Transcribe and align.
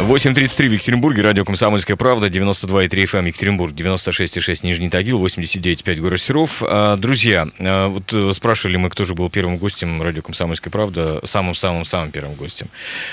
8.33 0.00 0.68
в 0.68 0.72
Екатеринбурге, 0.72 1.22
радио 1.22 1.44
«Комсомольская 1.44 1.94
правда», 1.94 2.28
92,3 2.28 2.88
FM 2.88 3.18
эм, 3.18 3.26
Екатеринбург, 3.26 3.74
96,6 3.74 4.60
Нижний 4.62 4.88
Тагил, 4.88 5.22
89,5 5.24 5.96
город 5.96 6.20
Серов. 6.20 6.62
А, 6.62 6.96
друзья, 6.96 7.48
а, 7.58 7.88
вот 7.88 8.10
э, 8.14 8.32
спрашивали 8.34 8.78
мы, 8.78 8.88
кто 8.88 9.04
же 9.04 9.14
был 9.14 9.28
первым 9.28 9.58
гостем 9.58 10.00
радио 10.00 10.22
«Комсомольская 10.22 10.70
правда», 10.70 11.20
самым-самым-самым 11.24 12.12
первым 12.12 12.34
гостем 12.34 12.68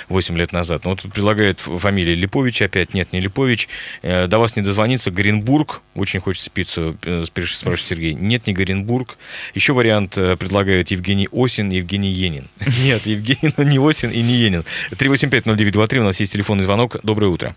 8 0.08 0.38
лет 0.38 0.54
назад. 0.54 0.86
Ну, 0.86 0.92
вот 0.92 1.02
предлагает 1.12 1.60
фамилия 1.60 2.16
Липович 2.16 2.62
опять, 2.62 2.94
нет, 2.94 3.12
не 3.12 3.20
Липович. 3.20 3.68
Э, 4.02 4.28
до 4.28 4.40
вас 4.40 4.56
не 4.56 4.62
дозвониться, 4.62 5.12
Горенбург, 5.12 5.82
очень 5.94 6.22
хочется 6.22 6.50
пиццу, 6.50 6.98
э, 7.04 7.26
спрашивает 7.26 7.82
Сергей. 7.82 8.14
Нет, 8.14 8.48
не 8.48 8.54
Горенбург. 8.54 9.18
Еще 9.54 9.74
вариант 9.74 10.16
предлагают 10.16 10.90
Евгений 10.92 11.28
Осин, 11.34 11.70
Евгений 11.70 12.12
Енин. 12.12 12.48
Нет, 12.82 13.06
Евгений, 13.06 13.54
ну, 13.58 13.64
не 13.66 13.78
Осин 13.78 14.10
и 14.10 14.22
не 14.22 14.36
Енин. 14.36 14.64
385-0923, 14.92 16.00
у 16.00 16.04
нас 16.04 16.20
есть 16.22 16.32
телефонный 16.32 16.64
звонок 16.64 16.77
звонок. 16.78 16.98
Доброе 17.04 17.28
утро. 17.28 17.56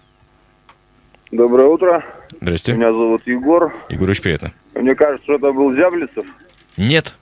Доброе 1.31 1.69
утро. 1.69 2.05
Здрасте. 2.41 2.73
Меня 2.73 2.91
зовут 2.91 3.23
Егор. 3.27 3.73
Егор, 3.91 4.09
очень 4.09 4.23
приятно. 4.23 4.53
Мне 4.75 4.95
кажется, 4.95 5.25
что 5.25 5.35
это 5.35 5.53
был 5.53 5.75
Зяблицев. 5.75 6.25
Нет. 6.79 7.15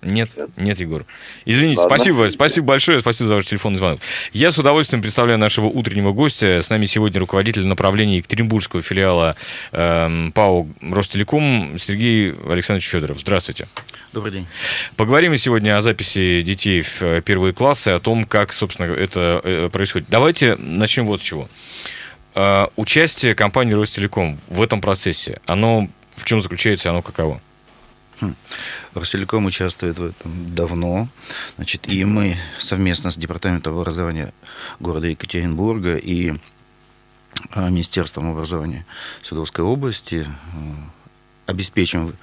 Нет, 0.00 0.36
нет, 0.36 0.50
нет, 0.56 0.80
Егор. 0.80 1.04
Извините, 1.44 1.80
Ладно. 1.80 1.96
спасибо, 1.96 2.28
спасибо 2.28 2.66
большое, 2.68 3.00
спасибо 3.00 3.26
за 3.26 3.34
ваш 3.34 3.46
телефонный 3.46 3.78
звонок. 3.78 4.00
Я 4.32 4.52
с 4.52 4.58
удовольствием 4.58 5.02
представляю 5.02 5.38
нашего 5.38 5.66
утреннего 5.66 6.12
гостя. 6.12 6.60
С 6.62 6.70
нами 6.70 6.84
сегодня 6.84 7.18
руководитель 7.18 7.66
направления 7.66 8.18
Екатеринбургского 8.18 8.80
филиала 8.80 9.34
э, 9.72 10.30
ПАО 10.32 10.68
Ростелеком 10.82 11.76
Сергей 11.78 12.32
Александрович 12.32 12.86
Федоров. 12.88 13.18
Здравствуйте. 13.20 13.66
Добрый 14.12 14.32
день. 14.32 14.46
Поговорим 14.96 15.32
мы 15.32 15.36
сегодня 15.36 15.76
о 15.76 15.82
записи 15.82 16.42
детей 16.42 16.82
в 16.82 17.02
э, 17.02 17.20
первые 17.20 17.52
классы, 17.52 17.88
о 17.88 17.98
том, 17.98 18.24
как, 18.24 18.52
собственно, 18.52 18.86
это 18.86 19.40
э, 19.42 19.68
происходит. 19.72 20.08
Давайте 20.08 20.54
начнем 20.56 21.06
вот 21.06 21.20
с 21.20 21.24
чего. 21.24 21.48
Э, 22.36 22.66
участие 22.76 23.34
компании 23.34 23.74
Ростелеком 23.74 24.38
в 24.46 24.62
этом 24.62 24.80
процессе, 24.80 25.40
оно 25.44 25.88
в 26.14 26.24
чем 26.24 26.40
заключается, 26.40 26.90
оно 26.90 27.02
каково? 27.02 27.40
Хм. 28.20 28.34
Ростелеком 28.94 29.46
участвует 29.46 29.98
в 29.98 30.04
этом 30.04 30.54
давно. 30.54 31.08
Значит, 31.56 31.88
и 31.88 32.04
мы 32.04 32.36
совместно 32.58 33.10
с 33.10 33.16
Департаментом 33.16 33.78
образования 33.78 34.32
города 34.80 35.06
Екатеринбурга 35.06 35.96
и 35.96 36.34
Министерством 37.54 38.30
образования 38.30 38.84
Свердловской 39.22 39.64
области 39.64 40.26
обеспечим 41.46 42.14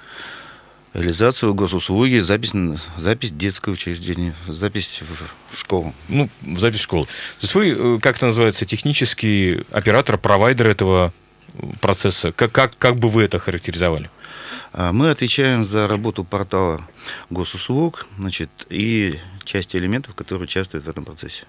реализацию 0.94 1.54
госуслуги, 1.54 2.20
запись, 2.20 2.54
запись 2.98 3.32
детского 3.32 3.74
учреждения, 3.74 4.34
запись 4.48 5.02
в, 5.02 5.56
в 5.56 5.60
школу. 5.60 5.94
Ну, 6.08 6.30
запись 6.56 6.80
в 6.80 6.84
школу. 6.84 7.06
То 7.06 7.42
есть 7.42 7.56
вы, 7.56 7.70
э, 7.70 8.00
как 8.02 8.16
это 8.16 8.28
называется, 8.28 8.66
технический 8.66 9.64
оператор, 9.72 10.18
провайдер 10.18 10.68
этого 10.68 11.14
процесса. 11.82 12.32
Как, 12.32 12.52
как, 12.52 12.78
как 12.78 12.98
бы 12.98 13.10
вы 13.10 13.24
это 13.24 13.40
характеризовали? 13.40 14.10
А, 14.78 14.92
мы 14.92 15.10
отвечаем 15.10 15.64
за 15.64 15.88
работу 15.88 16.26
портала 16.26 16.86
госуслуг 17.30 18.08
значит, 18.18 18.50
и 18.70 19.18
части 19.46 19.78
элементов, 19.78 20.16
которые 20.16 20.44
участвуют 20.44 20.86
в 20.86 20.90
этом 20.90 21.06
процессе. 21.06 21.46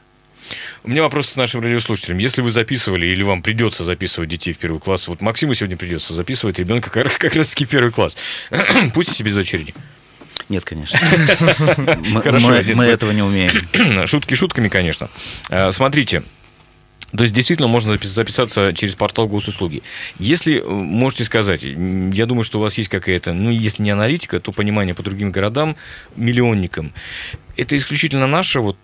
У 0.85 0.91
меня 0.91 1.03
вопрос 1.03 1.33
к 1.33 1.37
нашим 1.37 1.61
радиослушателям. 1.61 2.19
Если 2.19 2.41
вы 2.41 2.53
записывали 2.53 3.07
или 3.07 3.25
вам 3.25 3.43
придется 3.43 3.83
записывать 3.83 4.29
детей 4.29 4.53
в 4.53 4.59
первый 4.59 4.79
класс, 4.79 5.09
вот 5.09 5.23
Максиму 5.23 5.55
сегодня 5.55 5.77
придется 5.77 6.15
записывать 6.15 6.61
ребенка 6.61 6.89
как, 6.89 7.19
как 7.19 7.35
раз 7.35 7.49
таки 7.49 7.67
первый 7.67 7.91
класс. 7.91 8.17
Пусть 8.95 9.17
себе 9.17 9.31
без 9.31 9.37
очереди. 9.37 9.75
Нет, 10.49 10.65
конечно. 10.65 11.01
Мы, 12.07 12.23
Хорошо, 12.23 12.47
мы, 12.47 12.75
мы 12.77 12.85
этого 12.85 13.11
не 13.11 13.23
умеем. 13.23 14.07
Шутки 14.07 14.35
шутками, 14.35 14.69
конечно. 14.69 15.11
А, 15.51 15.73
смотрите, 15.73 16.23
то 17.17 17.23
есть 17.23 17.35
действительно 17.35 17.69
можно 17.69 17.99
записаться 18.03 18.73
через 18.73 18.95
портал 18.95 19.29
госуслуги. 19.29 19.83
Если 20.19 20.61
э, 20.61 20.69
можете 20.69 21.25
сказать, 21.25 21.63
я 21.63 22.27
думаю, 22.27 22.45
что 22.45 22.59
у 22.59 22.63
вас 22.63 22.77
есть 22.79 22.89
какая-то, 22.89 23.33
ну, 23.33 23.51
если 23.51 23.83
не 23.83 23.91
аналитика, 23.91 24.41
то 24.41 24.53
понимание 24.53 24.95
по 24.95 25.03
другим 25.03 25.31
городам, 25.31 25.77
миллионникам 26.17 26.93
это 27.57 27.77
исключительно 27.77 28.27
наша 28.27 28.61
вот 28.61 28.77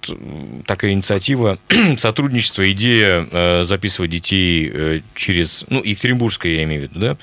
такая 0.66 0.93
инициатива, 0.93 1.59
сотрудничество, 1.99 2.71
идея 2.72 3.28
э, 3.31 3.65
записывать 3.65 4.10
детей 4.10 4.71
э, 4.72 5.00
через, 5.15 5.65
ну, 5.69 5.83
Екатеринбургская, 5.83 6.53
я 6.53 6.65
имею 6.65 6.82
в 6.82 6.84
виду, 6.84 7.00
да, 7.00 7.16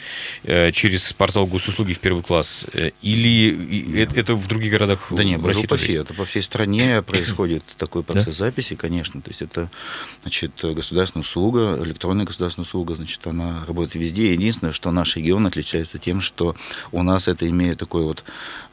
э, 0.43 0.71
через 0.71 1.11
портал 1.13 1.47
госуслуги 1.47 1.93
в 1.93 1.99
первый 1.99 2.23
класс, 2.23 2.65
э, 2.73 2.91
или 3.01 3.99
это, 4.01 4.19
это 4.19 4.35
в 4.35 4.47
других 4.47 4.71
городах 4.71 5.07
Да 5.11 5.23
нет, 5.23 5.43
России 5.43 5.65
всей, 5.77 5.97
это 5.97 6.13
по 6.13 6.25
всей 6.25 6.41
стране 6.41 7.01
происходит 7.07 7.63
такой 7.77 8.03
процесс 8.03 8.37
записи, 8.37 8.75
конечно, 8.75 9.21
то 9.21 9.29
есть 9.29 9.41
это, 9.41 9.69
значит, 10.21 10.51
государственная 10.61 11.23
услуга, 11.23 11.79
электронная 11.83 12.25
государственная 12.25 12.65
услуга, 12.65 12.95
значит, 12.95 13.25
она 13.25 13.65
работает 13.67 13.95
везде, 13.95 14.33
единственное, 14.33 14.73
что 14.73 14.91
наш 14.91 15.15
регион 15.15 15.47
отличается 15.47 15.97
тем, 15.97 16.21
что 16.21 16.55
у 16.91 17.01
нас 17.01 17.27
это 17.27 17.47
имеет 17.49 17.79
такой 17.79 18.03
вот 18.03 18.23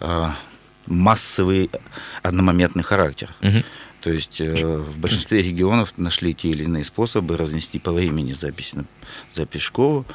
а, 0.00 0.36
массовый 0.86 1.70
одномоментный 2.22 2.82
характер. 2.82 3.30
Угу. 3.42 3.62
То 4.02 4.12
есть 4.12 4.40
э, 4.40 4.54
в 4.64 4.98
большинстве 4.98 5.42
регионов 5.42 5.94
нашли 5.96 6.34
те 6.34 6.48
или 6.50 6.64
иные 6.64 6.84
способы 6.84 7.36
разнести 7.36 7.78
по 7.78 7.92
времени 7.92 8.34
запись, 8.34 8.72
запись 9.34 9.62
в 9.62 9.64
школу. 9.64 10.06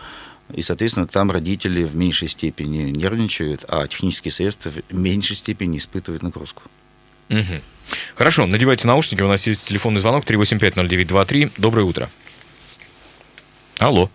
И, 0.54 0.62
соответственно, 0.62 1.08
там 1.08 1.32
родители 1.32 1.84
в 1.84 1.96
меньшей 1.96 2.28
степени 2.28 2.90
нервничают, 2.90 3.66
а 3.68 3.88
технические 3.88 4.32
средства 4.32 4.70
в 4.72 4.94
меньшей 4.94 5.36
степени 5.36 5.78
испытывают 5.78 6.24
нагрузку. 6.24 6.64
Угу. 7.30 7.62
Хорошо, 8.16 8.46
надевайте 8.46 8.88
наушники. 8.88 9.22
У 9.22 9.28
нас 9.28 9.48
есть 9.48 9.68
телефонный 9.68 10.00
звонок 10.00 10.26
3850923. 10.26 11.52
Доброе 11.58 11.86
утро. 11.86 12.10
Алло. 13.78 14.10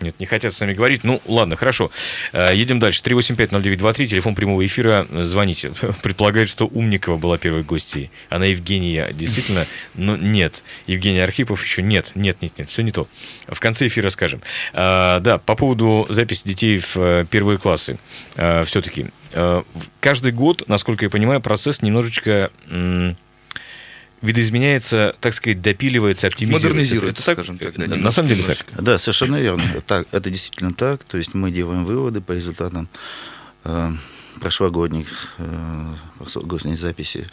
Нет, 0.00 0.18
не 0.18 0.26
хотят 0.26 0.54
с 0.54 0.60
нами 0.60 0.72
говорить. 0.72 1.04
Ну, 1.04 1.20
ладно, 1.26 1.56
хорошо. 1.56 1.90
Э, 2.32 2.50
едем 2.54 2.78
дальше. 2.78 3.02
3850923, 3.02 4.06
телефон 4.06 4.34
прямого 4.34 4.64
эфира. 4.64 5.06
Звоните. 5.10 5.72
Предполагает, 6.02 6.48
что 6.48 6.66
Умникова 6.66 7.18
была 7.18 7.38
первой 7.38 7.62
гостьей. 7.62 8.10
Она 8.28 8.46
Евгения, 8.46 9.10
действительно? 9.12 9.66
Но 9.94 10.16
нет. 10.16 10.62
Евгений 10.86 11.20
Архипов 11.20 11.62
еще 11.62 11.82
нет. 11.82 12.12
Нет, 12.14 12.40
нет, 12.40 12.52
нет. 12.58 12.68
Все 12.68 12.82
не 12.82 12.92
то. 12.92 13.08
В 13.46 13.60
конце 13.60 13.86
эфира 13.88 14.10
скажем. 14.10 14.40
Э, 14.72 15.18
да, 15.20 15.38
по 15.38 15.54
поводу 15.54 16.06
записи 16.08 16.42
детей 16.46 16.78
в 16.78 16.96
э, 16.96 17.26
первые 17.30 17.58
классы. 17.58 17.98
Все-таки. 18.64 19.06
Каждый 20.00 20.32
год, 20.32 20.64
насколько 20.66 21.04
я 21.04 21.10
понимаю, 21.10 21.40
процесс 21.40 21.82
немножечко 21.82 22.50
видоизменяется, 24.22 25.16
так 25.20 25.34
сказать, 25.34 25.62
допиливается, 25.62 26.26
оптимизируется. 26.26 26.68
Модернизируется, 26.68 27.22
это 27.22 27.32
скажем 27.32 27.58
так. 27.58 27.74
Да, 27.76 27.96
на 27.96 28.10
самом 28.10 28.28
деле 28.28 28.42
так. 28.44 28.58
Да, 28.82 28.98
совершенно 28.98 29.36
верно. 29.40 29.62
Так, 29.86 30.06
это 30.12 30.30
действительно 30.30 30.72
так. 30.72 31.04
То 31.04 31.16
есть 31.16 31.34
мы 31.34 31.50
делаем 31.50 31.84
выводы 31.84 32.20
по 32.20 32.32
результатам 32.32 32.88
э, 33.64 33.92
прошлогодних 34.40 35.32
э, 35.38 35.94
прошлогодней 36.18 36.76
записи 36.76 37.26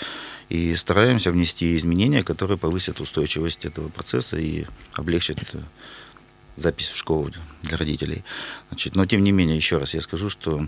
и 0.49 0.75
стараемся 0.75 1.31
внести 1.31 1.75
изменения, 1.75 2.23
которые 2.23 2.57
повысят 2.57 3.01
устойчивость 3.01 3.65
этого 3.65 3.89
процесса 3.89 4.37
и 4.37 4.65
облегчат 4.93 5.39
э, 5.53 5.59
запись 6.57 6.89
в 6.89 6.97
школу 6.97 7.31
для 7.63 7.77
родителей. 7.77 8.23
Значит, 8.69 8.95
но 8.95 9.05
тем 9.05 9.23
не 9.23 9.31
менее, 9.31 9.55
еще 9.55 9.77
раз 9.77 9.93
я 9.93 10.01
скажу, 10.01 10.29
что 10.29 10.67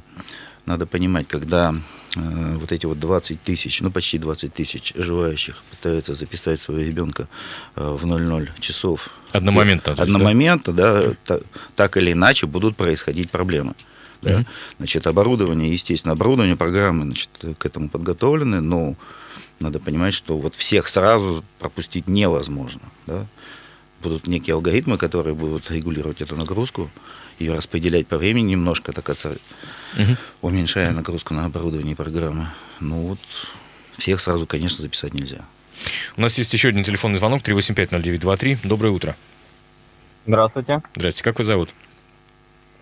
надо 0.65 0.85
понимать, 0.85 1.27
когда 1.27 1.73
э, 2.15 2.55
вот 2.55 2.71
эти 2.71 2.85
вот 2.85 2.99
20 2.99 3.41
тысяч, 3.41 3.81
ну 3.81 3.91
почти 3.91 4.17
20 4.19 4.53
тысяч 4.53 4.93
желающих 4.95 5.63
пытаются 5.71 6.13
записать 6.13 6.59
своего 6.59 6.83
ребенка 6.83 7.27
э, 7.75 7.97
в 7.99 8.05
00 8.05 8.51
часов. 8.59 9.09
Одномоментно. 9.31 9.93
Одномоментно, 9.93 10.73
да, 10.73 11.01
да 11.01 11.13
так, 11.25 11.41
так 11.75 11.97
или 11.97 12.11
иначе 12.11 12.45
будут 12.45 12.77
происходить 12.77 13.31
проблемы. 13.31 13.73
Да? 14.21 14.31
Mm-hmm. 14.31 14.45
Значит, 14.77 15.07
оборудование, 15.07 15.71
естественно, 15.71 16.11
оборудование, 16.13 16.55
программы 16.55 17.05
значит, 17.05 17.29
к 17.57 17.65
этому 17.65 17.89
подготовлены, 17.89 18.61
но 18.61 18.95
надо 19.59 19.79
понимать, 19.79 20.13
что 20.13 20.37
вот 20.37 20.55
всех 20.55 20.87
сразу 20.87 21.43
пропустить 21.57 22.07
невозможно. 22.07 22.81
Да? 23.07 23.25
Будут 24.01 24.27
некие 24.27 24.53
алгоритмы, 24.53 24.97
которые 24.97 25.35
будут 25.35 25.69
регулировать 25.71 26.21
эту 26.21 26.35
нагрузку, 26.35 26.89
ее 27.37 27.53
распределять 27.53 28.07
по 28.07 28.17
времени 28.17 28.51
немножко, 28.51 28.91
так 28.91 29.03
сказать, 29.17 29.39
угу. 29.97 30.17
уменьшая 30.41 30.91
нагрузку 30.91 31.33
на 31.33 31.45
оборудование 31.45 31.95
программы. 31.95 32.47
Ну 32.79 33.01
вот, 33.01 33.19
всех 33.97 34.21
сразу, 34.21 34.45
конечно, 34.45 34.81
записать 34.81 35.13
нельзя. 35.13 35.45
У 36.17 36.21
нас 36.21 36.37
есть 36.37 36.53
еще 36.53 36.69
один 36.69 36.83
телефонный 36.83 37.17
звонок, 37.17 37.41
3850923. 37.43 38.59
Доброе 38.63 38.89
утро. 38.89 39.15
Здравствуйте. 40.25 40.81
Здравствуйте, 40.95 41.23
как 41.23 41.39
вас 41.39 41.47
зовут? 41.47 41.69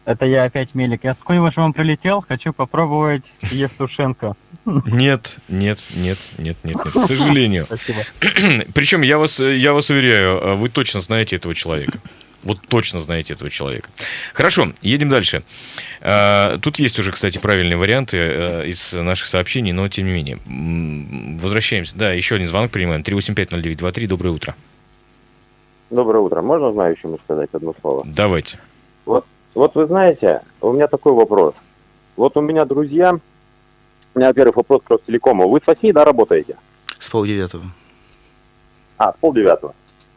Это 0.08 0.26
я 0.26 0.46
опять 0.46 0.74
Мелик. 0.74 1.04
Я 1.04 1.16
с 1.16 1.56
вам 1.58 1.74
прилетел, 1.74 2.24
хочу 2.26 2.54
попробовать 2.54 3.24
Евтушенко. 3.42 4.38
Нет, 4.66 5.40
нет, 5.50 5.86
нет, 5.96 6.18
нет, 6.38 6.56
нет, 6.64 6.64
нет, 6.64 6.78
к 6.78 7.02
сожалению. 7.02 7.66
Спасибо. 7.66 8.00
Причем 8.74 9.02
я 9.02 9.18
вас, 9.18 9.38
я 9.42 9.74
вас 9.74 9.90
уверяю, 9.90 10.56
вы 10.56 10.70
точно 10.70 11.02
знаете 11.02 11.36
этого 11.36 11.54
человека. 11.54 12.00
Вот 12.44 12.60
точно 12.70 13.02
знаете 13.02 13.34
этого 13.34 13.50
человека. 13.50 13.90
Хорошо, 14.34 14.72
едем 14.82 15.10
дальше. 15.10 15.44
А, 16.00 16.58
Тут 16.60 16.80
есть 16.80 16.98
уже, 17.00 17.12
кстати, 17.12 17.38
правильные 17.38 17.76
варианты 17.76 18.18
э, 18.18 18.68
из 18.68 18.94
наших 18.94 19.28
сообщений, 19.28 19.74
но 19.74 19.90
тем 19.90 20.06
не 20.06 20.14
менее. 20.14 21.38
Возвращаемся. 21.42 21.98
Да, 21.98 22.14
еще 22.14 22.36
один 22.36 22.48
звонок 22.48 22.72
принимаем. 22.72 23.02
3850923. 23.02 24.08
Доброе 24.08 24.30
утро. 24.30 24.56
Доброе 25.90 26.20
утро. 26.20 26.42
Можно 26.42 26.72
знающему 26.72 27.20
сказать 27.26 27.50
одно 27.52 27.76
слово? 27.82 28.06
Давайте. 28.06 28.58
Вот 29.06 29.26
вы 29.58 29.88
знаете, 29.88 30.42
у 30.62 30.72
меня 30.72 30.88
такой 30.88 31.14
вопрос. 31.14 31.56
Вот 32.16 32.38
у 32.38 32.42
меня 32.42 32.64
друзья, 32.64 33.18
у 34.14 34.20
меня, 34.20 34.28
во-первых, 34.28 34.58
вопрос 34.58 34.82
к 34.84 34.90
Ростелекому. 34.92 35.50
Вы 35.50 35.60
с 35.60 35.66
8, 35.66 35.94
да, 35.94 36.06
работаете? 36.06 36.58
С 37.00 37.10
полдевятого. 37.10 37.64
А, 38.98 39.14
с 39.14 39.16
полдевятого. 39.20 39.74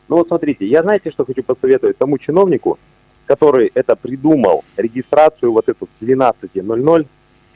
Ну 0.09 0.17
вот 0.17 0.29
смотрите, 0.29 0.67
я 0.67 0.83
знаете, 0.83 1.11
что 1.11 1.25
хочу 1.25 1.43
посоветовать 1.43 1.97
тому 1.97 2.19
чиновнику, 2.19 2.79
который 3.25 3.71
это 3.75 3.97
придумал, 3.97 4.63
регистрацию 4.77 5.53
вот 5.53 5.71
эту 5.71 5.87
с 5.87 6.05
12.00. 6.05 7.07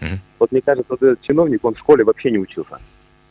Мгм. 0.01 0.21
Вот 0.39 0.53
мне 0.53 0.63
кажется, 0.63 0.87
вот 0.89 1.03
этот 1.03 1.21
чиновник, 1.21 1.65
он 1.65 1.75
в 1.75 1.79
школе 1.79 2.05
вообще 2.05 2.31
не 2.31 2.39
учился. 2.39 2.79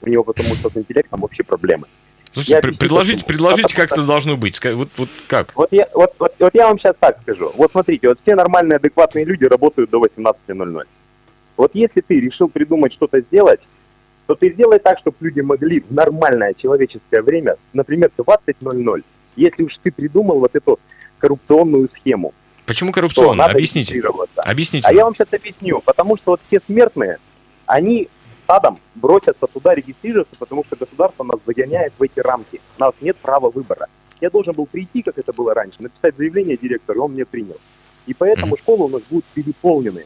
У 0.01 0.09
него 0.09 0.23
потому 0.23 0.53
что 0.55 0.69
с 0.69 0.77
интеллектом 0.77 1.21
вообще 1.21 1.43
проблемы. 1.43 1.87
Слушайте, 2.33 2.55
Я 2.55 2.61
пр- 2.61 2.77
предложите, 2.77 3.23
предложите, 3.25 3.75
как 3.75 3.91
это 3.91 4.05
должно 4.05 4.37
быть. 4.37 4.59
Вот, 4.63 4.89
вот 4.97 5.09
как? 5.27 5.55
Вот 5.55 5.71
я, 5.71 5.87
вот, 5.93 6.13
вот, 6.17 6.33
вот 6.39 6.55
я 6.55 6.67
вам 6.67 6.79
сейчас 6.79 6.95
так 6.99 7.19
скажу. 7.21 7.51
Вот 7.55 7.71
смотрите, 7.71 8.09
вот 8.09 8.19
все 8.23 8.35
нормальные, 8.35 8.77
адекватные 8.77 9.23
люди 9.23 9.45
работают 9.45 9.91
до 9.91 10.03
18.00. 10.03 10.83
Вот 11.57 11.71
если 11.75 12.01
ты 12.01 12.19
решил 12.19 12.49
придумать 12.49 12.91
что-то 12.93 13.21
сделать, 13.21 13.59
то 14.25 14.33
ты 14.33 14.51
сделай 14.51 14.79
так, 14.79 14.97
чтобы 14.97 15.15
люди 15.19 15.41
могли 15.41 15.81
в 15.81 15.91
нормальное 15.91 16.55
человеческое 16.55 17.21
время, 17.21 17.55
например, 17.71 18.09
20.00, 18.17 19.03
если 19.35 19.63
уж 19.63 19.77
ты 19.83 19.91
придумал 19.91 20.39
вот 20.39 20.55
эту 20.55 20.79
коррупционную 21.19 21.89
схему, 21.95 22.33
Почему 22.65 22.93
надо 23.33 23.55
Объясните. 23.55 24.01
Объясните. 24.37 24.87
А 24.87 24.93
я 24.93 25.03
вам 25.03 25.13
сейчас 25.13 25.27
объясню, 25.33 25.81
потому 25.81 26.17
что 26.17 26.31
вот 26.31 26.41
все 26.47 26.61
смертные, 26.65 27.17
они 27.65 28.07
стадом 28.53 28.79
бросятся 28.95 29.47
туда 29.47 29.73
регистрироваться, 29.73 30.35
потому 30.37 30.63
что 30.63 30.75
государство 30.75 31.23
нас 31.23 31.39
загоняет 31.45 31.93
в 31.97 32.03
эти 32.03 32.19
рамки. 32.19 32.61
У 32.77 32.81
нас 32.81 32.93
нет 33.01 33.17
права 33.17 33.49
выбора. 33.49 33.87
Я 34.21 34.29
должен 34.29 34.53
был 34.53 34.67
прийти, 34.67 35.01
как 35.01 35.17
это 35.17 35.33
было 35.33 35.53
раньше, 35.53 35.77
написать 35.81 36.15
заявление 36.17 36.55
директору, 36.57 36.99
и 36.99 37.01
он 37.01 37.13
мне 37.13 37.25
принял. 37.25 37.57
И 38.05 38.13
поэтому 38.13 38.57
школы 38.57 38.85
у 38.85 38.89
нас 38.89 39.01
будут 39.09 39.25
переполнены. 39.33 40.05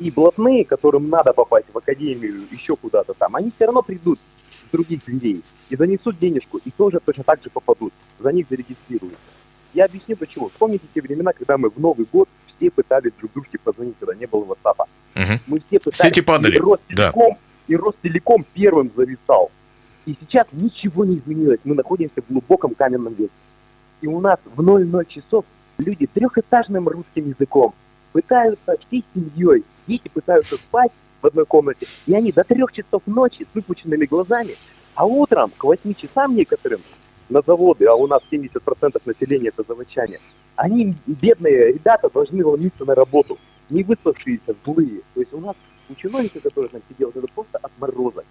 И 0.00 0.10
блатные, 0.10 0.64
которым 0.64 1.08
надо 1.08 1.32
попасть 1.32 1.66
в 1.72 1.78
академию, 1.78 2.46
еще 2.50 2.76
куда-то 2.76 3.14
там, 3.14 3.34
они 3.34 3.50
все 3.56 3.64
равно 3.64 3.82
придут 3.82 4.18
с 4.68 4.70
других 4.70 5.04
дверей 5.04 5.42
и 5.70 5.76
занесут 5.76 6.18
денежку, 6.18 6.58
и 6.58 6.70
тоже 6.70 7.00
точно 7.04 7.24
так 7.24 7.42
же 7.42 7.50
попадут. 7.50 7.92
За 8.20 8.32
них 8.32 8.46
зарегистрируются. 8.50 9.18
Я 9.72 9.86
объясню 9.86 10.16
почему. 10.16 10.50
Вспомните 10.50 10.84
те 10.94 11.00
времена, 11.00 11.32
когда 11.32 11.56
мы 11.56 11.70
в 11.70 11.78
Новый 11.78 12.06
год 12.12 12.28
все 12.56 12.70
пытались 12.70 13.12
друг 13.18 13.32
дружке 13.32 13.58
позвонить, 13.58 13.94
когда 13.98 14.14
не 14.14 14.26
было 14.26 14.44
WhatsApp. 14.44 14.86
Мгм. 15.14 15.40
Мы 15.46 15.62
все 15.66 15.78
пытались. 15.80 15.98
Сети 15.98 16.20
падали, 16.20 16.56
И 16.56 16.58
Ростелеком, 16.58 17.38
и 17.68 17.76
Ростелеком 17.76 18.44
первым 18.54 18.90
зависал. 18.96 19.50
И 20.06 20.16
сейчас 20.20 20.46
ничего 20.52 21.04
не 21.04 21.18
изменилось. 21.18 21.60
Мы 21.64 21.74
находимся 21.74 22.22
в 22.22 22.32
глубоком 22.32 22.74
каменном 22.74 23.14
веке. 23.14 23.30
И 24.00 24.06
у 24.06 24.20
нас 24.20 24.38
в 24.44 24.62
00 24.62 25.04
часов 25.06 25.44
люди 25.76 26.06
трехэтажным 26.06 26.88
русским 26.88 27.28
языком 27.28 27.74
пытаются 28.12 28.76
всей 28.86 29.04
семьей. 29.14 29.64
Дети 29.86 30.08
пытаются 30.08 30.56
спать 30.56 30.92
в 31.20 31.26
одной 31.26 31.44
комнате. 31.44 31.86
И 32.06 32.14
они 32.14 32.32
до 32.32 32.42
трех 32.42 32.72
часов 32.72 33.02
ночи 33.06 33.44
с 33.44 33.54
выпученными 33.54 34.06
глазами. 34.06 34.56
А 34.94 35.04
утром 35.04 35.52
к 35.56 35.62
8 35.62 35.94
часам 35.94 36.34
некоторым 36.34 36.80
на 37.28 37.42
заводы, 37.46 37.84
а 37.84 37.94
у 37.94 38.06
нас 38.06 38.22
70% 38.30 39.00
населения 39.04 39.48
это 39.48 39.62
заводчане, 39.66 40.18
они, 40.56 40.96
бедные 41.06 41.72
ребята, 41.74 42.08
должны 42.12 42.44
ломиться 42.44 42.84
на 42.84 42.94
работу. 42.94 43.38
Не 43.68 43.84
выспавшиеся, 43.84 44.54
злые. 44.64 45.02
То 45.14 45.20
есть 45.20 45.32
у 45.34 45.40
нас 45.40 45.54
у 45.90 45.94
чиновника, 45.94 46.40
который 46.40 46.68
там 46.68 46.80
сидел, 46.88 47.10
это 47.10 47.26
просто 47.34 47.58
отморозок, 47.62 48.24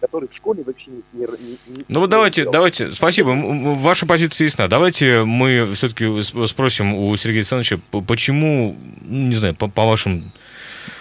который 0.00 0.28
в 0.28 0.34
школе 0.36 0.62
вообще 0.64 0.90
не... 0.90 1.02
не, 1.12 1.58
не- 1.68 1.84
Ну 1.88 2.00
вот 2.00 2.10
давайте, 2.10 2.42
делал. 2.42 2.52
давайте, 2.52 2.92
спасибо. 2.92 3.30
Ваша 3.30 4.06
позиция 4.06 4.44
ясна. 4.46 4.68
Давайте 4.68 5.24
мы 5.24 5.72
все-таки 5.74 6.06
спросим 6.46 6.94
у 6.94 7.16
Сергея 7.16 7.40
Александровича, 7.40 7.78
почему, 8.06 8.76
не 9.02 9.34
знаю, 9.34 9.54
по, 9.54 9.68
по 9.68 9.84
вашим 9.84 10.30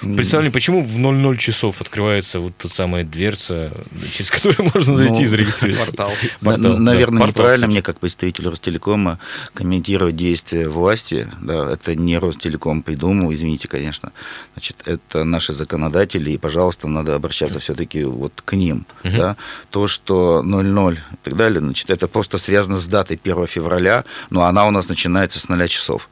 представлениям, 0.01 0.53
почему 0.53 0.81
в 0.83 0.97
00 0.97 1.37
часов 1.37 1.81
открывается 1.81 2.39
вот 2.39 2.55
та 2.57 2.69
самая 2.69 3.03
дверца, 3.03 3.71
через 4.15 4.29
которую 4.31 4.71
можно 4.73 4.95
зайти 4.95 5.21
и 5.21 5.25
Ну, 5.25 5.29
зарегистрироваться? 5.29 5.85
Портал. 5.91 6.11
На- 6.41 6.51
Портал, 6.51 6.73
да, 6.73 6.79
Наверное, 6.79 7.19
портал, 7.21 7.27
неправильно 7.43 7.67
кстати. 7.67 7.71
мне, 7.71 7.81
как 7.81 7.99
представителю 7.99 8.49
Ростелекома, 8.51 9.19
комментировать 9.53 10.15
действия 10.15 10.67
власти. 10.69 11.29
Да, 11.41 11.71
это 11.73 11.95
не 11.95 12.17
Ростелеком 12.17 12.81
придумал, 12.83 13.33
извините, 13.33 13.67
конечно. 13.67 14.11
Значит, 14.53 14.77
это 14.85 15.23
наши 15.23 15.53
законодатели, 15.53 16.31
и, 16.31 16.37
пожалуйста, 16.37 16.87
надо 16.87 17.15
обращаться 17.15 17.59
все-таки 17.59 18.03
вот 18.03 18.41
к 18.43 18.53
ним. 18.53 18.85
Мгм. 19.03 19.17
Да. 19.17 19.37
То, 19.69 19.87
что 19.87 20.41
00 20.43 20.95
и 20.95 20.99
так 21.23 21.35
далее, 21.35 21.59
значит, 21.59 21.89
это 21.89 22.07
просто 22.07 22.37
связано 22.37 22.77
с 22.77 22.85
датой 22.85 23.19
1 23.23 23.47
февраля, 23.47 24.03
но 24.29 24.43
она 24.43 24.65
у 24.67 24.71
нас 24.71 24.87
начинается 24.89 25.39
с 25.39 25.49
0 25.49 25.67
часов. 25.67 26.09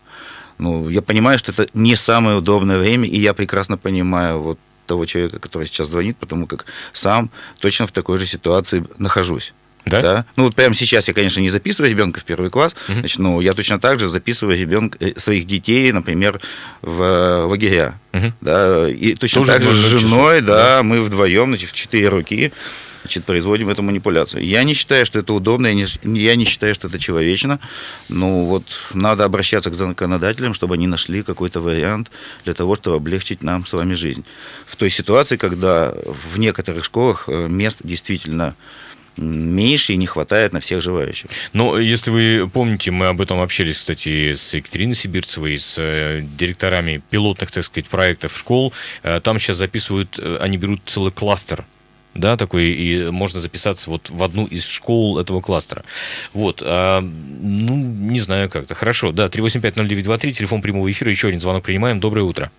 Ну, 0.62 0.90
я 0.90 1.02
понимаю, 1.02 1.40
что 1.40 1.52
это 1.52 1.68
не 1.74 1.96
самое 1.96 2.38
удобное 2.38 2.78
время, 2.78 3.08
и 3.08 3.18
я 3.18 3.34
прекрасно 3.34 3.78
понимаю 3.78 4.40
вот 4.40 4.60
того 4.86 5.08
человека, 5.08 5.40
который 5.40 5.66
сейчас 5.66 5.88
звонит, 5.88 6.18
потому 6.18 6.46
как 6.46 6.66
сам 6.94 7.32
точно 7.60 7.88
в 7.88 7.92
такой 7.92 8.20
же 8.20 8.28
ситуации 8.28 8.86
нахожусь. 9.00 9.54
Да? 9.86 10.26
Ну, 10.36 10.44
вот 10.44 10.56
прямо 10.56 10.76
сейчас 10.76 11.08
я, 11.08 11.14
конечно, 11.14 11.40
не 11.42 11.50
записываю 11.50 11.90
ребенка 11.92 12.20
в 12.20 12.24
первый 12.24 12.50
класс, 12.50 12.76
Мгм. 12.88 13.00
значит, 13.00 13.20
но 13.20 13.42
я 13.42 13.52
точно 13.54 13.80
так 13.80 14.00
же 14.00 14.10
записываю 14.10 14.58
ребенка, 14.58 14.98
э, 15.00 15.20
своих 15.20 15.48
детей, 15.48 15.92
например, 15.92 16.40
в 16.82 17.02
э, 17.02 17.44
лагеря. 17.46 18.00
Мгм. 18.12 18.34
Да, 18.42 18.90
и 18.90 19.16
точно 19.16 19.42
Тоже 19.42 19.52
так 19.54 19.64
же 19.64 19.74
с 19.74 19.78
00 19.78 19.84
часов, 19.86 20.00
женой, 20.02 20.42
да, 20.42 20.78
да. 20.78 20.84
мы 20.84 21.02
вдвоем, 21.02 21.48
значит, 21.50 21.72
в 21.72 21.74
четыре 21.74 22.10
руки 22.10 22.52
значит, 23.02 23.26
производим 23.26 23.70
эту 23.70 23.82
манипуляцию. 23.82 24.46
Я 24.46 24.64
не 24.64 24.76
считаю, 24.76 25.08
что 25.08 25.18
это 25.18 25.34
удобно, 25.34 25.66
я 25.68 25.74
не, 25.74 25.86
я 26.20 26.36
не 26.36 26.46
считаю, 26.46 26.76
что 26.76 26.88
это 26.88 27.00
человечно. 27.00 27.60
Ну, 28.10 28.46
вот 28.46 28.64
надо 28.94 29.26
обращаться 29.26 29.72
к 29.72 29.74
законодателям, 29.74 30.54
чтобы 30.54 30.76
они 30.76 30.86
нашли 30.86 31.24
какой-то 31.24 31.62
вариант 31.62 32.12
для 32.46 32.54
того, 32.54 32.76
чтобы 32.76 32.98
облегчить 32.98 33.42
нам 33.42 33.66
с 33.66 33.74
вами 33.74 33.96
жизнь. 33.96 34.24
В 34.68 34.76
той 34.76 34.92
ситуации, 34.92 35.38
когда 35.38 35.94
в 36.34 36.38
некоторых 36.38 36.86
школах 36.86 37.24
э, 37.28 37.48
мест 37.48 37.80
действительно 37.84 38.56
меньше 39.18 39.94
и 39.94 39.98
не 39.98 40.06
хватает 40.06 40.54
на 40.54 40.60
всех 40.60 40.82
желающих. 40.82 41.30
Но 41.54 41.78
если 41.78 42.12
вы 42.12 42.50
помните, 42.50 42.92
мы 42.92 43.08
об 43.08 43.22
этом 43.22 43.42
общались, 43.42 43.78
кстати, 43.78 44.34
с 44.34 44.54
Екатериной 44.54 44.96
Сибирцевой, 44.96 45.58
с 45.58 45.76
э, 45.78 46.22
директорами 46.38 47.02
пилотных, 47.10 47.52
так 47.52 47.64
сказать, 47.64 47.88
проектов 47.88 48.38
школ. 48.38 48.74
Э, 49.04 49.20
Там 49.22 49.40
сейчас 49.40 49.58
записывают, 49.58 50.18
э, 50.20 50.38
они 50.40 50.58
берут 50.58 50.82
целый 50.86 51.12
кластер 51.12 51.66
да, 52.14 52.36
такой, 52.36 52.66
и 52.66 53.10
можно 53.10 53.40
записаться 53.40 53.90
вот 53.90 54.10
в 54.10 54.22
одну 54.22 54.46
из 54.46 54.66
школ 54.66 55.20
этого 55.20 55.42
кластера. 55.42 55.84
Вот, 56.34 56.62
а, 56.66 57.00
ну, 57.02 57.78
не 57.78 58.20
знаю 58.20 58.50
как-то. 58.50 58.76
Хорошо, 58.76 59.12
да, 59.12 59.28
3850923, 59.28 60.34
телефон 60.34 60.62
прямого 60.62 60.92
эфира, 60.92 61.10
еще 61.10 61.30
один 61.30 61.40
звонок 61.40 61.64
принимаем. 61.64 62.00
Доброе 62.00 62.24
утро. 62.24 62.52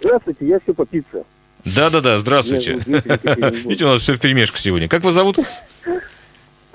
Здравствуйте, 0.00 0.46
я 0.46 0.60
все 0.60 0.72
по 0.72 0.86
пицце. 0.86 1.24
Да-да-да, 1.64 2.18
здравствуйте. 2.18 2.74
Видите, 2.84 3.84
у 3.84 3.88
нас 3.88 4.02
все 4.02 4.14
в 4.14 4.20
перемешку 4.20 4.58
сегодня. 4.58 4.88
Как 4.88 5.02
вас 5.02 5.14
зовут? 5.14 5.38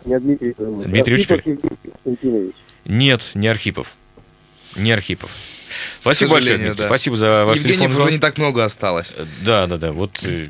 Меня 0.06 0.20
Дмитрий 0.20 0.56
зовут. 0.58 0.88
Дмитрий 0.88 1.16
Архипов 1.16 1.46
Евгений 1.46 1.80
Константинович. 1.84 2.56
Нет, 2.86 3.32
не 3.34 3.48
Архипов. 3.48 3.94
Не 4.76 4.92
Архипов. 4.92 5.32
Спасибо 6.02 6.32
большое, 6.32 6.58
Дмитрий. 6.58 6.76
да. 6.76 6.88
Спасибо 6.88 7.18
за 7.18 7.46
ваш 7.46 7.58
Евгениев 7.58 7.82
телефон. 7.82 8.02
уже 8.02 8.12
не 8.12 8.20
так 8.20 8.38
много 8.38 8.64
осталось. 8.64 9.16
Да, 9.42 9.68
да, 9.68 9.78
да. 9.78 9.92
Вот 9.92 10.24
э, 10.24 10.48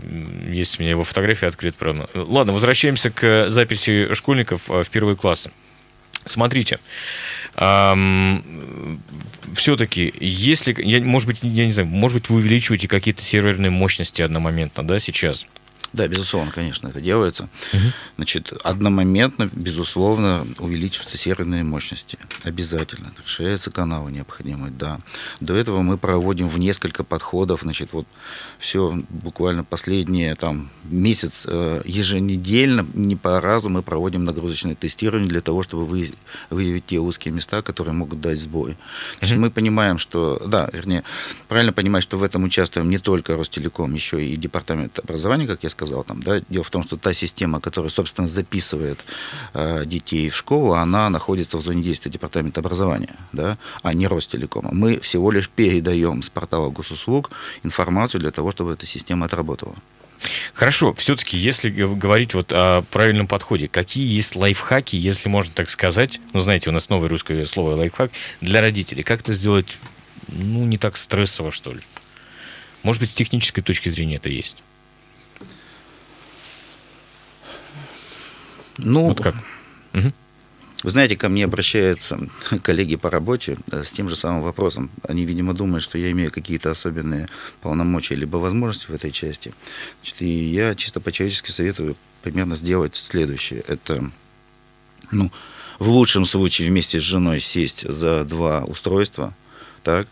есть 0.49 0.79
у 0.79 0.81
меня 0.81 0.91
его 0.91 1.03
фотография 1.03 1.47
открыта, 1.47 1.75
правда. 1.77 2.09
Ладно, 2.13 2.53
возвращаемся 2.53 3.11
к 3.11 3.49
записи 3.49 4.13
школьников 4.13 4.69
э, 4.69 4.83
в 4.83 4.89
первые 4.89 5.15
классы. 5.17 5.51
Смотрите, 6.29 6.79
все-таки, 9.55 10.13
если, 10.19 10.75
я, 10.77 11.01
может 11.01 11.27
быть, 11.27 11.39
я 11.41 11.65
не 11.65 11.71
знаю, 11.71 11.87
может 11.87 12.15
быть, 12.15 12.29
вы 12.29 12.37
увеличиваете 12.37 12.87
какие-то 12.87 13.23
серверные 13.23 13.71
мощности 13.71 14.21
одномоментно, 14.21 14.83
да, 14.83 14.99
сейчас? 14.99 15.47
Да, 15.93 16.07
безусловно, 16.07 16.51
конечно, 16.51 16.87
это 16.87 17.01
делается. 17.01 17.49
Мгм. 17.73 17.93
Значит, 18.17 18.53
одномоментно, 18.63 19.49
безусловно, 19.51 20.45
увеличиваются 20.59 21.17
серверные 21.17 21.63
мощности. 21.63 22.17
Обязательно. 22.43 23.11
Расширяются 23.23 23.71
каналы 23.71 24.11
необходимые, 24.11 24.71
да. 24.71 24.99
До 25.39 25.55
этого 25.55 25.81
мы 25.81 25.97
проводим 25.97 26.47
в 26.47 26.59
несколько 26.59 27.03
подходов, 27.03 27.61
значит, 27.63 27.93
вот 27.93 28.05
все 28.59 28.99
буквально 29.09 29.63
последние 29.63 30.35
там 30.35 30.69
месяц 30.83 31.43
э, 31.45 31.81
еженедельно, 31.85 32.85
не 32.93 33.15
по 33.15 33.41
разу 33.41 33.69
мы 33.69 33.81
проводим 33.81 34.25
нагрузочное 34.25 34.75
тестирование 34.75 35.27
для 35.29 35.41
того, 35.41 35.63
чтобы 35.63 35.85
вы- 35.85 36.11
выявить 36.51 36.85
те 36.85 36.99
узкие 36.99 37.33
места, 37.33 37.61
которые 37.63 37.93
могут 37.93 38.21
дать 38.21 38.39
сбой. 38.39 38.73
То 38.73 39.21
есть 39.25 39.33
Мгм. 39.33 39.41
мы 39.41 39.49
понимаем, 39.51 39.97
что, 39.97 40.39
да, 40.45 40.69
вернее, 40.71 41.03
правильно 41.47 41.73
понимать, 41.73 42.03
что 42.03 42.17
в 42.17 42.23
этом 42.23 42.43
участвуем 42.43 42.89
не 42.89 42.99
только 42.99 43.35
Ростелеком, 43.35 43.93
еще 43.93 44.23
и 44.23 44.35
Департамент 44.35 44.99
образования, 44.99 45.47
как 45.47 45.63
я 45.63 45.69
сказал, 45.69 45.78
сказал 45.79 46.03
там, 46.03 46.21
да, 46.21 46.41
дело 46.49 46.65
в 46.65 46.69
том, 46.69 46.83
что 46.83 46.97
та 46.97 47.13
система, 47.13 47.61
которая, 47.61 47.89
собственно, 47.89 48.27
записывает 48.27 48.99
э, 49.53 49.85
детей 49.85 50.29
в 50.29 50.35
школу, 50.35 50.73
она 50.73 51.09
находится 51.09 51.57
в 51.57 51.61
зоне 51.61 51.81
действия 51.81 52.11
департамента 52.11 52.59
образования, 52.59 53.15
да, 53.31 53.57
а 53.81 53.93
не 53.93 54.05
Ростелекома. 54.07 54.71
Мы 54.73 54.99
всего 54.99 55.31
лишь 55.31 55.47
передаем 55.47 56.21
с 56.21 56.29
портала 56.29 56.69
госуслуг 56.69 57.31
информацию 57.63 58.19
для 58.19 58.31
того, 58.31 58.51
чтобы 58.51 58.73
эта 58.73 58.85
система 58.85 59.27
отработала. 59.27 59.75
Хорошо, 60.53 60.93
все-таки, 60.93 61.37
если 61.37 61.69
говорить 61.69 62.33
вот 62.33 62.51
о 62.51 62.81
правильном 62.91 63.27
подходе, 63.27 63.69
какие 63.69 64.05
есть 64.05 64.35
лайфхаки, 64.35 64.97
если 64.97 65.29
можно 65.29 65.53
так 65.55 65.69
сказать, 65.69 66.19
ну, 66.33 66.41
знаете, 66.41 66.69
у 66.69 66.73
нас 66.73 66.89
новое 66.89 67.07
русское 67.07 67.45
слово 67.45 67.77
лайфхак, 67.77 68.11
для 68.41 68.59
родителей, 68.59 69.03
как 69.03 69.21
это 69.21 69.31
сделать, 69.31 69.77
ну, 70.27 70.65
не 70.65 70.77
так 70.77 70.97
стрессово, 70.97 71.53
что 71.53 71.71
ли? 71.71 71.79
Может 72.83 72.99
быть, 72.99 73.11
с 73.11 73.13
технической 73.13 73.63
точки 73.63 73.87
зрения 73.87 74.17
это 74.17 74.29
есть? 74.29 74.57
Ну, 78.83 79.07
Вот 79.07 79.21
как? 79.21 79.35
Вы 80.81 80.91
знаете, 80.91 81.17
ко 81.17 81.27
мне 81.27 81.43
обращаются 81.43 82.17
коллеги 82.63 82.95
по 82.95 83.09
работе 83.09 83.57
э, 83.71 83.83
с 83.83 83.91
тем 83.91 84.07
же 84.07 84.15
самым 84.15 84.43
вопросом. 84.43 84.89
Они, 85.03 85.25
видимо, 85.25 85.53
думают, 85.53 85.83
что 85.83 85.97
я 85.97 86.09
имею 86.11 86.31
какие-то 86.31 86.71
особенные 86.71 87.27
полномочия 87.61 88.15
либо 88.15 88.37
возможности 88.37 88.87
в 88.89 88.95
этой 88.95 89.11
части. 89.11 89.53
Значит, 90.01 90.21
и 90.21 90.29
я 90.29 90.75
чисто 90.75 91.01
по-человечески 91.01 91.51
советую 91.51 91.95
примерно 92.21 92.55
сделать 92.55 92.95
следующее. 92.95 93.61
Это, 93.67 94.09
ну, 95.11 95.31
в 95.79 95.89
лучшем 95.89 96.25
случае 96.25 96.69
вместе 96.69 96.99
с 96.99 97.03
женой 97.03 97.41
сесть 97.41 97.89
за 97.89 98.23
два 98.23 98.63
устройства, 98.63 99.33
так, 99.83 100.07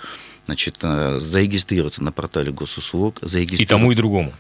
значит, 0.48 0.80
э, 0.82 1.20
зарегистрироваться 1.20 2.04
на 2.04 2.12
портале 2.12 2.52
госуслуг, 2.52 3.24
И 3.24 3.26
зарегистрироваться... 3.26 3.76
тому, 3.76 3.92
и 3.94 3.96
другому. 3.96 4.34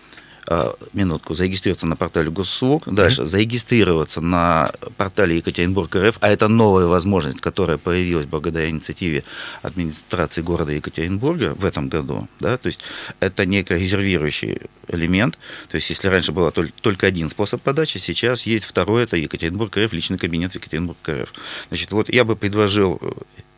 А, 0.50 0.76
минутку, 0.94 1.34
зарегистрироваться 1.34 1.88
на 1.88 1.98
портале 1.98 2.32
госуслуг, 2.32 2.84
дальше. 2.86 3.26
Зарегистрироваться 3.26 4.22
на 4.22 4.72
портале 4.96 5.36
Екатеринбург 5.38 5.94
РФ, 5.94 6.16
а 6.22 6.30
это 6.30 6.48
новая 6.48 6.86
возможность, 6.86 7.42
которая 7.42 7.78
появилась 7.78 8.28
благодаря 8.28 8.70
инициативе 8.70 9.26
администрации 9.62 10.42
города 10.42 10.72
Екатеринбурга 10.72 11.54
в 11.54 11.66
этом 11.66 11.90
году, 11.90 12.30
да, 12.40 12.58
то 12.58 12.68
есть 12.68 12.80
это 13.20 13.46
некий 13.46 13.74
резервирующий 13.74 14.62
элемент, 14.88 15.38
то 15.68 15.76
есть 15.76 15.90
если 15.90 16.08
раньше 16.08 16.32
был 16.32 16.50
только 16.80 17.08
один 17.08 17.28
способ 17.28 17.62
подачи, 17.62 17.98
сейчас 17.98 18.44
есть 18.44 18.64
второй, 18.64 19.04
это 19.04 19.18
Екатеринбург 19.18 19.76
РФ, 19.76 19.92
личный 19.92 20.18
кабинет 20.18 20.54
в 20.54 20.56
Екатеринбург 20.56 20.98
РФ. 21.10 21.34
Значит, 21.68 21.92
вот 21.92 22.08
я 22.08 22.24
бы 22.24 22.38
предложил 22.38 23.00
э, 23.02 23.12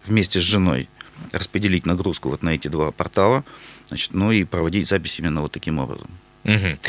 вместе 0.08 0.40
с 0.40 0.44
женой 0.44 0.90
распределить 1.34 1.86
нагрузку 1.86 2.30
вот 2.30 2.42
на 2.42 2.50
эти 2.50 2.68
два 2.68 2.92
портала, 2.92 3.44
значит, 3.90 4.16
ну 4.16 4.32
и 4.32 4.44
проводить 4.44 4.88
запись 4.90 5.20
именно 5.20 5.42
вот 5.42 5.52
таким 5.52 5.78
образом. 5.78 6.10
Мгм. 6.50 6.80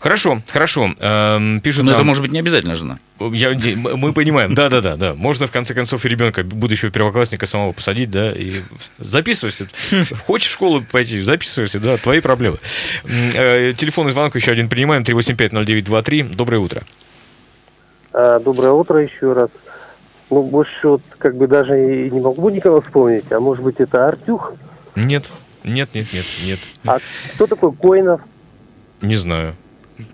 Хорошо, 0.00 0.42
хорошо. 0.48 0.94
Эм, 1.00 1.60
пишут 1.60 1.84
Но 1.84 1.90
это 1.90 1.98
нам- 2.00 2.06
может 2.06 2.22
быть 2.22 2.30
не 2.30 2.38
обязательно 2.38 2.74
жена. 2.76 2.98
Я, 3.18 3.50
мы 3.96 4.12
понимаем, 4.12 4.54
да, 4.54 4.68
да, 4.68 4.80
да, 4.80 4.96
да. 4.96 5.14
Можно 5.14 5.46
в 5.48 5.50
конце 5.50 5.74
концов 5.74 6.04
и 6.04 6.08
ребенка, 6.08 6.44
будущего 6.44 6.92
первоклассника 6.92 7.46
самого 7.46 7.72
посадить, 7.72 8.10
да, 8.10 8.30
и 8.30 8.60
записывайся. 8.98 9.66
Хочешь 10.26 10.50
в 10.50 10.52
школу 10.52 10.84
пойти, 10.92 11.20
записывайся, 11.22 11.80
да, 11.80 11.96
твои 11.96 12.20
проблемы. 12.20 12.58
Э, 13.04 13.72
Телефонный 13.76 14.12
звонок 14.12 14.36
еще 14.36 14.52
один 14.52 14.68
принимаем, 14.68 15.02
3850923. 15.02 16.34
Доброе 16.34 16.58
утро. 16.58 16.82
А, 18.12 18.38
Доброе 18.40 18.72
утро 18.72 18.98
еще 19.02 19.32
раз. 19.32 19.48
Ну, 20.30 20.42
больше 20.42 20.86
вот 20.86 21.02
как 21.16 21.34
бы 21.36 21.46
даже 21.48 22.06
и 22.06 22.10
не 22.10 22.20
могу 22.20 22.50
никого 22.50 22.82
вспомнить, 22.82 23.24
а 23.32 23.40
может 23.40 23.64
быть 23.64 23.76
это 23.78 24.06
Артюх? 24.06 24.52
Нет, 24.94 25.30
нет, 25.64 25.88
нет, 25.94 26.06
нет, 26.12 26.26
нет. 26.44 26.58
А 26.86 26.98
кто 27.34 27.46
такой 27.46 27.72
Коинов? 27.72 28.20
Не 29.02 29.16
знаю. 29.16 29.54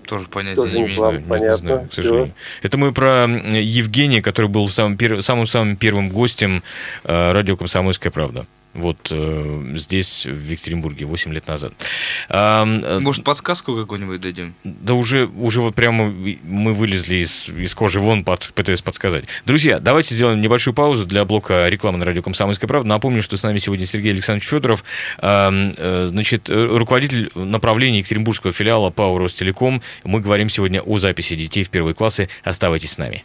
Тоже 0.06 0.26
понятия 0.28 0.56
Тоже 0.56 0.72
не 0.72 0.86
имею. 0.86 1.12
Нет, 1.12 1.40
не 1.40 1.56
знаю, 1.56 1.88
к 1.88 1.92
сожалению. 1.92 2.32
Это 2.62 2.78
мы 2.78 2.92
про 2.92 3.26
Евгения, 3.26 4.22
который 4.22 4.46
был 4.46 4.66
пер- 4.96 5.20
самым-самым 5.20 5.76
первым 5.76 6.08
гостем 6.08 6.62
э, 7.04 7.32
радио 7.32 7.56
«Комсомольская 7.56 8.10
правда». 8.10 8.46
Вот 8.74 9.08
э, 9.10 9.72
здесь, 9.76 10.26
в 10.26 10.50
Екатеринбурге, 10.50 11.04
8 11.04 11.32
лет 11.32 11.46
назад. 11.46 11.72
А, 12.28 12.64
э, 12.64 12.98
Может, 12.98 13.22
подсказку 13.24 13.76
какую-нибудь 13.76 14.20
дадим? 14.20 14.54
Да 14.64 14.94
уже, 14.94 15.26
уже 15.26 15.60
вот 15.60 15.74
прямо 15.74 16.12
мы 16.42 16.74
вылезли 16.74 17.16
из, 17.16 17.48
из 17.48 17.74
кожи 17.74 18.00
вон, 18.00 18.24
под, 18.24 18.52
пытаясь 18.54 18.82
подсказать. 18.82 19.24
Друзья, 19.46 19.78
давайте 19.78 20.14
сделаем 20.14 20.40
небольшую 20.40 20.74
паузу 20.74 21.06
для 21.06 21.24
блока 21.24 21.68
рекламы 21.68 21.98
на 21.98 22.04
радио 22.04 22.22
«Комсомольская 22.22 22.66
правда». 22.66 22.88
Напомню, 22.88 23.22
что 23.22 23.36
с 23.36 23.42
нами 23.44 23.58
сегодня 23.58 23.86
Сергей 23.86 24.12
Александрович 24.12 24.48
Федоров, 24.48 24.82
э, 25.18 26.06
значит, 26.08 26.50
э, 26.50 26.66
руководитель 26.76 27.30
направления 27.34 27.98
Екатеринбургского 27.98 28.52
филиала 28.52 28.90
ПАО 28.90 29.18
«Ростелеком». 29.18 29.82
Мы 30.02 30.20
говорим 30.20 30.48
сегодня 30.48 30.80
о 30.80 30.98
записи 30.98 31.36
детей 31.36 31.62
в 31.62 31.70
первые 31.70 31.94
классы. 31.94 32.28
Оставайтесь 32.42 32.92
с 32.92 32.98
нами. 32.98 33.24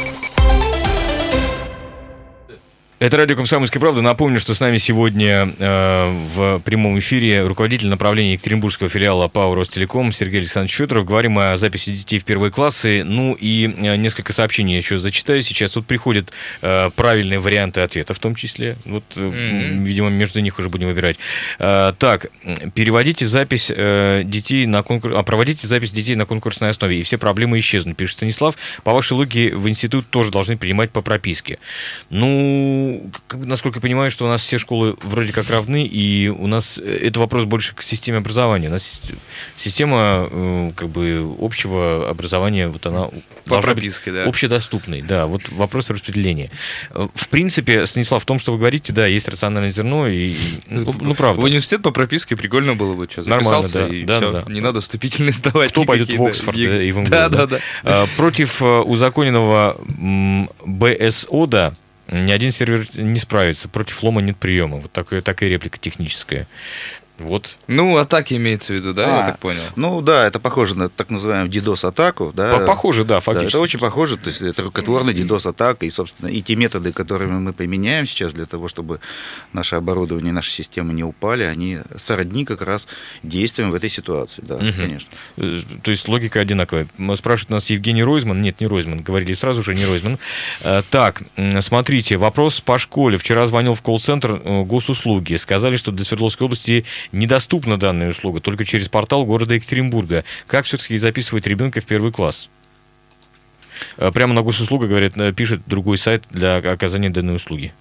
Это 3.01 3.17
радио 3.17 3.35
«Комсомольская 3.35 3.81
правда». 3.81 4.03
Напомню, 4.03 4.39
что 4.39 4.53
с 4.53 4.59
нами 4.59 4.77
сегодня 4.77 5.51
э, 5.57 6.25
в 6.35 6.59
прямом 6.59 6.99
эфире 6.99 7.41
руководитель 7.47 7.87
направления 7.87 8.33
Екатеринбургского 8.33 8.89
филиала 8.89 9.27
ПАО 9.27 9.55
«Ростелеком» 9.55 10.11
Сергей 10.11 10.41
Александрович 10.41 10.75
Федоров. 10.75 11.05
Говорим 11.05 11.39
о 11.39 11.57
записи 11.57 11.95
детей 11.95 12.19
в 12.19 12.25
первые 12.25 12.51
классы. 12.51 13.03
Ну 13.03 13.33
и 13.33 13.73
э, 13.75 13.95
несколько 13.95 14.33
сообщений 14.33 14.77
еще 14.77 14.99
зачитаю 14.99 15.41
сейчас. 15.41 15.71
Тут 15.71 15.87
приходят 15.87 16.31
э, 16.61 16.91
правильные 16.95 17.39
варианты 17.39 17.81
ответа 17.81 18.13
в 18.13 18.19
том 18.19 18.35
числе. 18.35 18.77
Вот, 18.85 19.03
э, 19.15 19.19
Мгм. 19.19 19.83
видимо, 19.83 20.09
между 20.09 20.39
них 20.39 20.59
уже 20.59 20.69
будем 20.69 20.89
выбирать. 20.89 21.17
Э, 21.57 21.93
так, 21.97 22.27
переводите 22.75 23.25
запись 23.25 23.71
э, 23.75 24.21
детей 24.25 24.67
на 24.67 24.83
конкурс... 24.83 25.15
а, 25.17 25.23
проводите 25.23 25.65
запись 25.65 25.91
детей 25.91 26.13
на 26.13 26.27
конкурсной 26.27 26.69
основе, 26.69 26.99
и 26.99 27.01
все 27.01 27.17
проблемы 27.17 27.57
исчезнут, 27.57 27.97
пишет 27.97 28.17
Станислав. 28.17 28.55
По 28.83 28.93
вашей 28.93 29.13
логике, 29.13 29.55
в 29.55 29.67
институт 29.67 30.07
тоже 30.11 30.29
должны 30.29 30.55
принимать 30.55 30.91
по 30.91 31.01
прописке. 31.01 31.57
Ну, 32.11 32.90
как- 33.27 33.39
насколько 33.45 33.77
я 33.77 33.81
понимаю, 33.81 34.11
что 34.11 34.25
у 34.25 34.27
нас 34.27 34.41
все 34.41 34.57
школы 34.57 34.95
вроде 35.01 35.31
как 35.33 35.49
равны, 35.49 35.85
и 35.85 36.27
у 36.29 36.47
нас 36.47 36.77
э, 36.77 36.83
это 37.07 37.19
вопрос 37.19 37.45
больше 37.45 37.73
к 37.75 37.81
системе 37.81 38.17
образования. 38.19 38.67
У 38.67 38.71
нас 38.71 38.83
си- 38.83 39.15
система 39.57 40.27
э, 40.31 40.71
как 40.75 40.89
бы 40.89 41.35
общего 41.39 42.09
образования, 42.09 42.67
вот 42.67 42.85
она 42.85 43.09
По 43.45 43.61
прописке, 43.61 44.11
да. 44.11 44.23
общедоступный, 44.25 45.01
да, 45.01 45.25
вот 45.27 45.49
вопрос 45.49 45.89
распределения. 45.89 46.49
Э, 46.91 47.07
В 47.13 47.27
принципе, 47.29 47.85
Станислав, 47.85 48.23
в 48.23 48.25
том, 48.25 48.39
что 48.39 48.51
вы 48.53 48.57
говорите, 48.59 48.93
да, 48.93 49.05
есть 49.07 49.27
рациональное 49.27 49.71
зерно, 49.71 50.07
и, 50.07 50.31
и- 50.33 50.37
ну, 50.67 50.95
ну, 51.01 51.15
правда. 51.15 51.41
В 51.41 51.43
университет 51.45 51.81
по 51.81 51.91
прописке 51.91 52.35
прикольно 52.35 52.75
было 52.75 52.93
бы, 52.93 53.07
что, 53.09 53.27
Нормально, 53.27 53.67
да, 53.73 53.87
и 53.87 54.03
да, 54.03 54.17
всё, 54.17 54.31
да. 54.31 54.43
не 54.51 54.61
надо 54.61 54.81
вступительные 54.81 55.33
сдавать 55.33 55.71
Кто 55.71 55.83
пойдет 55.85 56.07
в 56.07 56.11
никакие, 56.11 56.25
да, 56.25 56.31
Оксфорд 56.31 56.57
и- 56.57 56.65
да, 56.67 56.83
и 56.83 56.91
в 56.91 56.97
МГУ, 56.99 57.09
Да, 57.09 57.29
да, 57.29 57.47
да. 57.47 57.59
А, 57.83 58.07
Против 58.17 58.61
узаконенного 58.61 59.77
БСО, 60.65 61.45
да, 61.47 61.73
ни 62.09 62.31
один 62.31 62.51
сервер 62.51 62.87
не 62.95 63.19
справится. 63.19 63.69
Против 63.69 64.03
лома 64.03 64.21
нет 64.21 64.37
приема. 64.37 64.77
Вот 64.77 64.91
такая, 64.91 65.21
такая 65.21 65.49
реплика 65.49 65.77
техническая. 65.77 66.47
Вот. 67.21 67.57
Ну, 67.67 67.97
атаки 67.97 68.33
имеется 68.35 68.73
в 68.73 68.75
виду, 68.75 68.93
да, 68.93 69.03
я 69.03 69.23
А, 69.23 69.25
так 69.27 69.39
понял? 69.39 69.61
Ну 69.75 70.01
да, 70.01 70.25
это 70.27 70.39
похоже 70.39 70.75
на 70.75 70.89
так 70.89 71.09
называемую 71.09 71.51
DDoS-атаку. 71.51 72.31
Да, 72.35 72.59
По- 72.59 72.65
Похоже, 72.65 73.03
да, 73.05 73.15
Да, 73.15 73.19
фактически. 73.21 73.49
это 73.49 73.59
очень 73.59 73.79
похоже, 73.79 74.17
то 74.17 74.29
есть 74.29 74.41
это 74.41 74.63
рукотворный 74.63 75.13
DDoS-атака, 75.13 75.85
и, 75.85 75.89
собственно, 75.89 76.29
и 76.29 76.41
те 76.41 76.55
методы, 76.55 76.91
которыми 76.91 77.33
мы 77.39 77.53
применяем 77.53 78.05
сейчас 78.05 78.33
для 78.33 78.45
того, 78.45 78.67
чтобы 78.67 78.99
наше 79.53 79.75
оборудование, 79.75 80.31
наши 80.33 80.51
системы 80.51 80.93
не 80.93 81.03
упали, 81.03 81.43
они 81.43 81.79
сродни 81.97 82.45
как 82.45 82.61
раз 82.61 82.87
действиям 83.23 83.71
в 83.71 83.75
этой 83.75 83.89
ситуации, 83.89 84.41
да, 84.45 84.57
Мгм. 84.57 84.73
конечно. 84.73 85.09
Э, 85.37 85.59
То 85.83 85.91
есть 85.91 86.07
логика 86.07 86.39
одинаковая. 86.39 86.87
Спрашивает 87.15 87.49
нас 87.51 87.69
Евгений 87.69 88.03
Ройзман. 88.03 88.41
Нет, 88.41 88.59
не 88.61 88.67
Ройзман. 88.67 89.01
Говорили 89.01 89.33
сразу 89.33 89.61
же, 89.63 89.75
не 89.75 89.85
Ройзман. 89.85 90.17
Э, 90.61 90.81
Так, 90.89 91.21
смотрите, 91.61 92.17
вопрос 92.17 92.61
по 92.61 92.79
школе. 92.79 93.17
Вчера 93.17 93.45
звонил 93.45 93.75
в 93.75 93.81
колл-центр 93.81 94.41
э, 94.43 94.63
госуслуги. 94.63 95.35
Сказали, 95.35 95.77
что 95.77 95.91
для 95.91 96.05
Свердловской 96.05 96.45
области 96.45 96.85
недоступна 97.11 97.77
данная 97.77 98.09
услуга, 98.09 98.39
только 98.39 98.65
через 98.65 98.89
портал 98.89 99.25
города 99.25 99.55
Екатеринбурга. 99.55 100.23
Как 100.47 100.65
все-таки 100.65 100.97
записывать 100.97 101.47
ребенка 101.47 101.81
в 101.81 101.85
первый 101.85 102.11
класс? 102.11 102.49
Э, 103.97 104.11
Прямо 104.11 104.33
на 104.33 104.41
госуслуга, 104.41 104.87
говорят, 104.87 105.17
э, 105.17 105.33
пишет 105.33 105.61
другой 105.65 105.97
сайт 105.97 106.25
для 106.29 106.57
оказания 106.57 107.09
данной 107.09 107.35
услуги. 107.35 107.73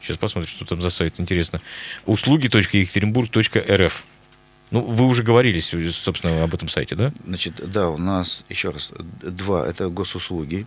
Сейчас 0.00 0.16
посмотрим, 0.16 0.50
что 0.50 0.64
там 0.64 0.80
за 0.80 0.90
сайт, 0.90 1.14
интересно. 1.18 1.60
услуги.екатеринбург.рф. 2.06 4.04
Ну, 4.70 4.82
вы 4.82 5.06
уже 5.06 5.22
говорили, 5.22 5.60
собственно, 5.60 6.44
об 6.44 6.54
этом 6.54 6.68
сайте, 6.68 6.94
да? 6.94 7.12
Значит, 7.26 7.54
да, 7.70 7.88
у 7.88 7.96
нас, 7.96 8.44
еще 8.50 8.68
раз, 8.70 8.92
два, 9.22 9.66
это 9.66 9.88
госуслуги, 9.88 10.66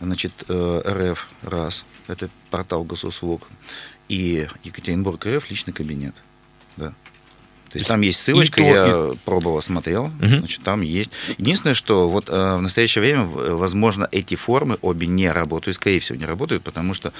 значит, 0.00 0.32
э, 0.48 0.82
РФ, 0.86 1.28
раз, 1.42 1.84
это 2.06 2.30
портал 2.50 2.84
госуслуг, 2.84 3.46
и 4.08 4.48
Екатеринбург 4.64 5.26
РФ, 5.26 5.50
личный 5.50 5.74
кабинет, 5.74 6.14
да. 6.78 6.94
То 7.70 7.76
есть 7.78 7.86
там 7.86 8.00
есть 8.00 8.20
ссылочка, 8.20 8.60
то, 8.60 8.66
я 8.66 9.14
пробовал, 9.24 9.60
смотрел, 9.62 10.08
Мгм. 10.20 10.38
значит, 10.40 10.62
там 10.62 10.80
есть. 10.80 11.10
Единственное, 11.36 11.74
что 11.74 12.08
вот 12.08 12.28
э, 12.30 12.56
в 12.56 12.62
настоящее 12.62 13.02
время, 13.02 13.24
в- 13.24 13.56
возможно, 13.58 14.08
эти 14.10 14.34
формы 14.36 14.78
обе 14.80 15.06
не 15.06 15.30
работают, 15.30 15.76
скорее 15.76 16.00
всего, 16.00 16.18
не 16.18 16.24
работают, 16.24 16.62
потому 16.62 16.94
что 16.94 17.12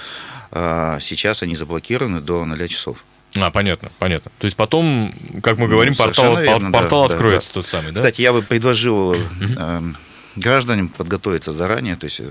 э, 0.52 0.98
сейчас 1.02 1.42
они 1.42 1.54
заблокированы 1.56 2.20
до 2.20 2.44
0 2.44 2.66
часов. 2.68 3.04
А, 3.36 3.50
понятно, 3.50 3.90
понятно. 3.98 4.30
То 4.38 4.46
есть 4.46 4.56
потом, 4.56 5.14
как 5.42 5.58
мы 5.58 5.66
Ну, 5.66 5.72
говорим, 5.72 5.94
портал, 5.94 6.38
верно, 6.40 6.72
да, 6.72 6.78
портал 6.78 7.08
да, 7.08 7.14
откроется 7.14 7.48
да. 7.50 7.54
тот 7.54 7.66
самый, 7.66 7.92
да? 7.92 7.96
Кстати, 7.96 8.22
я 8.22 8.32
бы 8.32 8.40
предложил 8.40 9.14
э, 9.14 9.82
гражданам 10.36 10.88
подготовиться 10.88 11.52
заранее, 11.52 11.96
то 11.96 12.06
есть 12.06 12.20
э, 12.20 12.30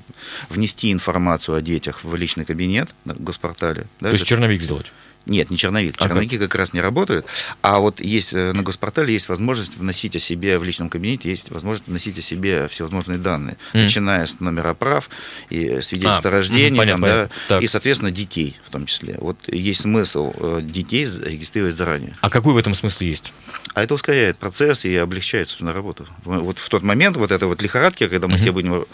внести 0.49 0.91
информацию 0.91 1.55
о 1.55 1.61
детях 1.61 2.03
в 2.03 2.15
личный 2.15 2.45
кабинет 2.45 2.89
на 3.05 3.13
госпортале. 3.13 3.85
да, 3.99 4.09
То 4.09 4.13
есть 4.13 4.25
черновик 4.25 4.61
сделать. 4.61 4.91
Нет, 5.27 5.49
не 5.49 5.57
черновик. 5.57 5.95
А 5.95 5.99
как? 5.99 6.07
Черновики 6.09 6.37
как 6.37 6.55
раз 6.55 6.73
не 6.73 6.81
работают. 6.81 7.25
А 7.61 7.79
вот 7.79 7.99
есть 7.99 8.33
э, 8.33 8.53
на 8.53 8.63
госпортале 8.63 9.13
есть 9.13 9.29
возможность 9.29 9.77
вносить 9.77 10.15
о 10.15 10.19
себе 10.19 10.57
в 10.57 10.63
личном 10.63 10.89
кабинете, 10.89 11.29
есть 11.29 11.51
возможность 11.51 11.87
вносить 11.87 12.17
о 12.17 12.21
себе 12.21 12.67
всевозможные 12.67 13.17
данные, 13.17 13.57
Мгм. 13.73 13.83
начиная 13.83 14.25
с 14.25 14.39
номера 14.39 14.73
прав 14.73 15.09
и 15.49 15.81
свидетельства 15.81 16.31
А, 16.31 16.41
мгм, 16.41 16.77
понятно, 16.77 16.91
там, 16.93 17.01
да, 17.01 17.07
понятно. 17.15 17.29
Так. 17.49 17.63
и, 17.63 17.67
соответственно, 17.67 18.11
детей 18.11 18.55
в 18.65 18.69
том 18.69 18.85
числе. 18.85 19.17
Вот 19.19 19.37
есть 19.47 19.81
смысл 19.81 20.33
э, 20.37 20.59
детей 20.63 21.05
регистрировать 21.05 21.75
заранее. 21.75 22.15
А 22.21 22.29
какой 22.29 22.53
в 22.53 22.57
этом 22.57 22.73
смысле 22.73 23.09
есть? 23.09 23.33
А 23.73 23.83
это 23.83 23.93
ускоряет 23.93 24.37
процесс 24.37 24.85
и 24.85 24.95
облегчает, 24.95 25.49
собственно, 25.49 25.73
работу. 25.73 26.07
Вот 26.23 26.57
в 26.57 26.69
тот 26.69 26.83
момент, 26.83 27.17
вот 27.17 27.31
это 27.31 27.47
вот 27.47 27.61
лихорадки, 27.61 28.07
когда 28.07 28.27
мы 28.27 28.33
Мгм. 28.33 28.41
все 28.41 28.51
будем, 28.51 28.85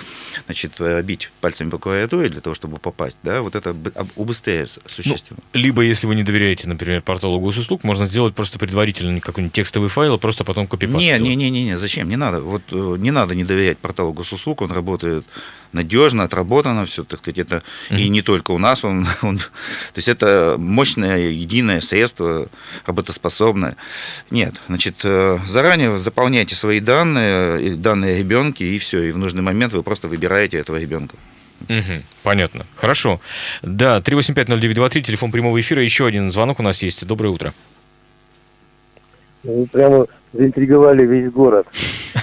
значит, 0.45 0.73
э, 0.79 1.01
бить 1.03 1.29
пальцами 1.41 1.69
по 1.69 1.77
клавиатуре 1.77 2.29
для 2.29 2.41
того, 2.41 2.53
чтобы 2.55 2.77
попасть, 2.77 3.17
да, 3.23 3.41
вот 3.41 3.55
это 3.55 3.73
б- 3.73 3.91
об- 3.95 4.09
убыстряется 4.15 4.81
существенно. 4.87 5.39
Либо, 5.53 5.81
если 5.83 6.07
вы 6.07 6.15
не 6.15 6.22
доверяете, 6.23 6.67
например, 6.67 7.01
порталу 7.01 7.39
госуслуг, 7.39 7.83
можно 7.83 8.07
сделать 8.07 8.33
просто 8.35 8.57
предварительно 8.59 9.19
какой-нибудь 9.19 9.53
текстовый 9.53 9.89
файл, 9.89 10.15
а 10.15 10.17
просто 10.17 10.43
потом 10.43 10.67
копипаст. 10.67 10.97
Не, 10.99 11.17
не, 11.19 11.35
не, 11.35 11.49
не, 11.49 11.63
не, 11.65 11.77
зачем? 11.77 12.09
Не 12.09 12.15
надо. 12.17 12.41
Вот 12.41 12.61
э, 12.71 12.95
не 12.99 13.11
надо 13.11 13.35
не 13.35 13.43
доверять 13.43 13.77
порталу 13.77 14.13
госуслуг, 14.13 14.61
он 14.61 14.71
работает 14.71 15.25
надежно, 15.71 16.23
отработано, 16.23 16.85
все, 16.85 17.03
так 17.03 17.19
сказать, 17.19 17.39
это 17.39 17.63
и 17.89 17.93
Мгм. 18.03 18.11
не 18.11 18.21
только 18.21 18.51
у 18.51 18.59
нас, 18.59 18.83
он, 18.85 19.07
он- 19.21 19.37
то 19.37 19.45
есть 19.95 20.07
это 20.07 20.55
мощное 20.59 21.29
единое 21.29 21.81
средство, 21.81 22.47
работоспособное. 22.85 23.75
Нет, 24.29 24.61
значит, 24.67 25.01
э, 25.03 25.39
заранее 25.47 25.97
заполняйте 25.97 26.55
свои 26.55 26.79
данные, 26.79 27.67
и 27.67 27.69
данные 27.71 28.19
ребенка, 28.19 28.63
и 28.63 28.77
все, 28.77 29.01
и 29.03 29.11
в 29.11 29.17
нужный 29.17 29.41
момент 29.41 29.73
вы 29.73 29.83
просто 29.83 30.07
выбираете 30.07 30.57
этого 30.57 30.77
ребенка. 30.77 31.15
Мгм, 31.67 32.03
понятно. 32.23 32.65
Хорошо. 32.75 33.21
Да, 33.61 33.99
3850923, 33.99 35.01
телефон 35.01 35.31
прямого 35.31 35.59
эфира. 35.59 35.81
Еще 35.81 36.05
один 36.05 36.31
звонок 36.31 36.59
у 36.59 36.63
нас 36.63 36.81
есть. 36.81 37.05
Доброе 37.05 37.29
утро. 37.29 37.53
Вы 39.43 39.65
прямо 39.67 40.07
заинтриговали 40.31 41.05
весь 41.05 41.31
город. 41.31 41.67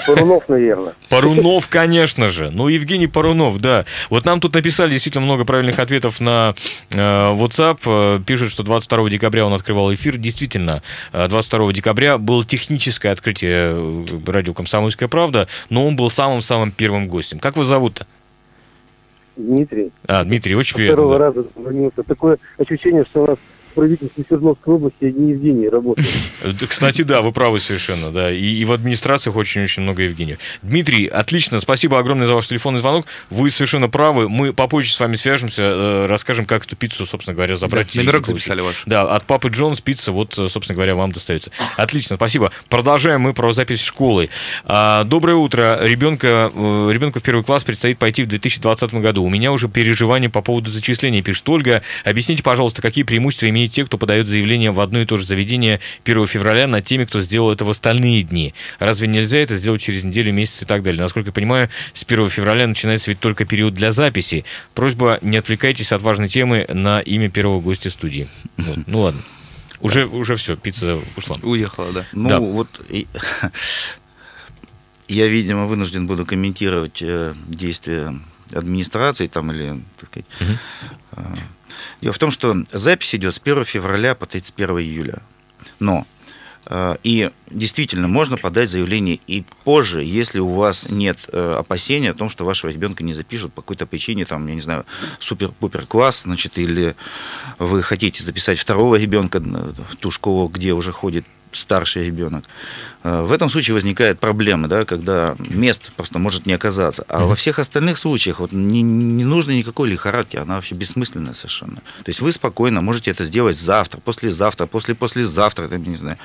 Парунов, 0.07 0.49
наверное. 0.49 0.95
Парунов, 1.09 1.69
конечно 1.69 2.31
же. 2.31 2.51
Ну, 2.51 2.69
Евгений 2.69 3.07
Парунов, 3.07 3.59
да. 3.59 3.85
Вот 4.09 4.25
нам 4.25 4.41
тут 4.41 4.55
написали 4.55 4.91
действительно 4.91 5.25
много 5.25 5.45
правильных 5.45 5.79
ответов 5.79 6.21
на 6.21 6.55
э, 6.91 6.97
WhatsApp. 6.99 7.79
Э, 7.87 8.21
Пишут, 8.25 8.51
что 8.53 8.63
22 8.63 9.11
декабря 9.11 9.47
он 9.47 9.53
открывал 9.53 9.93
эфир. 9.93 10.17
Действительно, 10.17 10.83
э, 11.13 11.29
22 11.29 11.73
декабря 11.73 12.19
было 12.19 12.45
техническое 12.45 13.11
открытие 13.11 13.75
э, 13.75 14.05
радио 14.27 14.55
«Комсомольская 14.55 15.09
правда», 15.09 15.47
но 15.69 15.87
он 15.87 15.97
был 15.97 16.11
самым-самым 16.11 16.73
первым 16.73 17.07
гостем. 17.07 17.39
Как 17.39 17.57
вас 17.57 17.67
зовут-то? 17.67 18.07
Дмитрий, 19.37 19.91
А, 20.07 20.23
Дмитрий, 20.25 20.55
очень 20.55 20.71
со 20.71 20.77
приятно. 20.77 20.95
второго 21.05 21.19
да. 21.19 21.25
раза 21.27 21.49
звонился. 21.57 22.03
Такое 22.03 22.39
ощущение, 22.59 23.05
что 23.05 23.23
у 23.25 23.27
нас 23.27 23.39
правительстве 23.73 24.25
Свердловской 24.27 24.75
области 24.75 25.05
не 25.05 25.33
Евгений 25.33 25.69
работает. 25.69 26.09
Кстати, 26.69 27.03
да, 27.03 27.23
вы 27.23 27.33
правы 27.33 27.59
совершенно, 27.59 28.11
да. 28.11 28.33
И, 28.33 28.45
и 28.45 28.65
в 28.65 28.73
администрациях 28.73 29.37
очень-очень 29.37 29.83
много 29.83 30.03
Евгениев. 30.03 30.39
Дмитрий, 30.63 31.07
отлично, 31.07 31.61
спасибо 31.61 31.99
огромное 31.99 32.27
за 32.27 32.35
ваш 32.35 32.49
телефонный 32.49 32.81
звонок. 32.81 33.07
Вы 33.29 33.51
совершенно 33.51 33.89
правы. 33.89 34.29
Мы 34.29 34.53
попозже 34.53 34.93
с 34.93 35.01
вами 35.01 35.17
свяжемся, 35.17 35.63
э, 35.63 36.07
расскажем, 36.07 36.47
как 36.47 36.67
эту 36.67 36.77
пиццу, 36.77 37.07
собственно 37.07 37.35
говоря, 37.35 37.57
забрать. 37.57 37.89
Да, 37.93 38.01
номерок 38.01 38.27
записали 38.27 38.61
ваш. 38.61 38.83
Да, 38.87 39.03
от 39.15 39.25
папы 39.25 39.49
Джонс 39.49 39.81
пицца, 39.81 40.13
вот, 40.13 40.39
э, 40.39 40.49
собственно 40.49 40.75
говоря, 40.75 40.95
вам 40.95 41.13
достается. 41.13 41.51
Отлично, 41.77 42.17
спасибо. 42.17 42.53
Продолжаем 42.69 43.21
мы 43.21 43.33
про 43.33 43.53
запись 43.53 43.83
школы. 43.83 44.31
А, 44.65 45.05
Доброе 45.11 45.35
утро. 45.35 45.79
Ребенка, 45.83 46.53
э, 46.55 46.91
ребенку 46.93 47.19
в 47.19 47.23
первый 47.23 47.43
класс 47.43 47.65
предстоит 47.65 47.99
пойти 47.99 48.23
в 48.23 48.29
2020 48.29 48.95
году. 48.95 49.25
У 49.25 49.29
меня 49.29 49.51
уже 49.51 49.69
переживания 49.69 50.29
по 50.29 50.41
поводу 50.41 50.71
зачисления, 50.71 51.21
пишет 51.21 51.49
Ольга. 51.49 51.83
Объясните, 52.05 52.43
пожалуйста, 52.43 52.81
какие 52.81 53.03
преимущества 53.05 53.47
имеют 53.61 53.73
те, 53.75 53.85
кто 53.85 53.99
подает 53.99 54.27
заявление 54.27 54.71
в 54.71 54.81
одно 54.81 55.01
и 55.01 55.05
то 55.05 55.17
же 55.19 55.27
заведение 55.27 55.81
1 56.05 56.27
февраля 56.27 56.67
над 56.67 56.85
теми, 56.85 57.05
кто 57.05 57.21
сделал 57.21 57.53
это 57.53 57.65
в 57.65 57.71
остальные 57.71 58.23
дни? 58.23 58.55
Разве 58.79 59.07
нельзя 59.07 59.39
это 59.39 59.57
сделать 59.57 59.83
через 59.83 60.05
неделю, 60.05 60.33
месяц 60.33 60.63
и 60.63 60.65
так 60.65 60.83
далее? 60.83 61.01
Насколько 61.03 61.29
я 61.29 61.33
понимаю, 61.33 61.69
с 61.93 62.05
1 62.05 62.31
февраля 62.31 62.67
начинается 62.67 63.11
ведь 63.11 63.21
только 63.21 63.45
период 63.45 63.75
для 63.75 63.93
записи. 63.93 64.45
Просьба, 64.75 65.19
не 65.23 65.37
отвлекайтесь 65.37 65.93
от 65.93 66.03
важной 66.03 66.29
темы 66.29 66.65
на 66.69 67.01
имя 67.01 67.29
первого 67.31 67.61
гостя 67.61 67.91
студии. 67.91 68.29
Вот. 68.57 68.79
Ну 68.87 69.01
ладно. 69.01 69.23
Уже, 69.81 70.07
уже 70.07 70.37
все, 70.37 70.57
пицца 70.57 70.99
ушла. 71.17 71.37
Уехала, 71.43 71.93
да. 71.93 72.07
Ну, 72.13 72.29
Да. 72.29 72.41
вот 72.41 72.69
я, 75.09 75.27
видимо, 75.27 75.67
вынужден 75.67 76.07
буду 76.07 76.27
комментировать 76.27 76.99
э, 77.03 77.35
действия 77.47 78.15
администрации 78.53 79.27
там 79.27 79.51
или, 79.53 79.81
так 79.99 80.09
сказать. 80.09 80.27
Мгм. 80.41 80.59
Э, 81.13 81.23
Дело 82.01 82.13
в 82.13 82.19
том, 82.19 82.31
что 82.31 82.57
запись 82.73 83.15
идет 83.15 83.35
с 83.35 83.41
1 83.43 83.65
февраля 83.65 84.15
по 84.15 84.27
31 84.27 84.79
июля. 84.79 85.23
Но 85.79 86.07
э, 86.67 86.97
и 87.03 87.31
действительно 87.51 88.09
можно 88.09 88.39
подать 88.39 88.71
заявление 88.71 89.21
и 89.27 89.45
позже, 89.65 90.03
если 90.03 90.39
у 90.39 90.49
вас 90.49 90.87
нет 90.89 91.19
э, 91.29 91.57
опасения 91.59 92.11
о 92.11 92.15
том, 92.15 92.31
что 92.31 92.45
вашего 92.45 92.71
ребенка 92.71 93.05
не 93.05 93.13
запишут 93.13 93.53
по 93.53 93.61
какой-то 93.61 93.87
причине, 93.87 94.25
там, 94.25 94.47
я 94.47 94.55
не 94.55 94.61
знаю, 94.63 94.87
супер-пупер 95.19 95.85
класс, 95.87 96.23
значит, 96.23 96.57
или 96.57 96.97
вы 97.59 97.83
хотите 97.83 98.23
записать 98.23 98.59
второго 98.59 98.97
ребенка 98.97 99.41
в 99.41 99.97
ту 99.97 100.11
школу, 100.11 100.49
где 100.49 100.73
уже 100.73 100.93
ходит 100.93 101.27
старший 101.53 102.05
ребенок. 102.07 102.45
Э, 103.03 103.23
В 103.23 103.33
этом 103.33 103.51
случае 103.51 103.75
возникает 103.75 104.21
проблема, 104.21 104.69
да, 104.69 104.85
когда 104.85 105.35
мест 105.39 105.91
просто 105.97 106.19
может 106.19 106.47
не 106.47 106.53
оказаться. 106.53 107.05
А 107.09 107.25
во 107.27 107.35
всех 107.35 107.59
остальных 107.59 107.99
случаях 107.99 108.41
вот, 108.41 108.53
не, 108.53 108.83
не 108.83 109.25
нужно 109.25 109.53
никакой 109.53 109.89
лихорадки, 109.91 110.37
она 110.37 110.57
вообще 110.57 110.75
бессмысленная 110.75 111.33
совершенно. 111.33 111.77
То 111.77 112.09
есть 112.09 112.21
вы 112.21 112.31
спокойно 112.33 112.81
можете 112.81 113.11
это 113.11 113.25
сделать 113.25 113.59
завтра, 113.59 114.01
послезавтра, 114.01 114.67
после-послезавтра, 114.67 115.69
там, 115.69 115.83
не 115.83 115.97
знаю, 115.97 116.19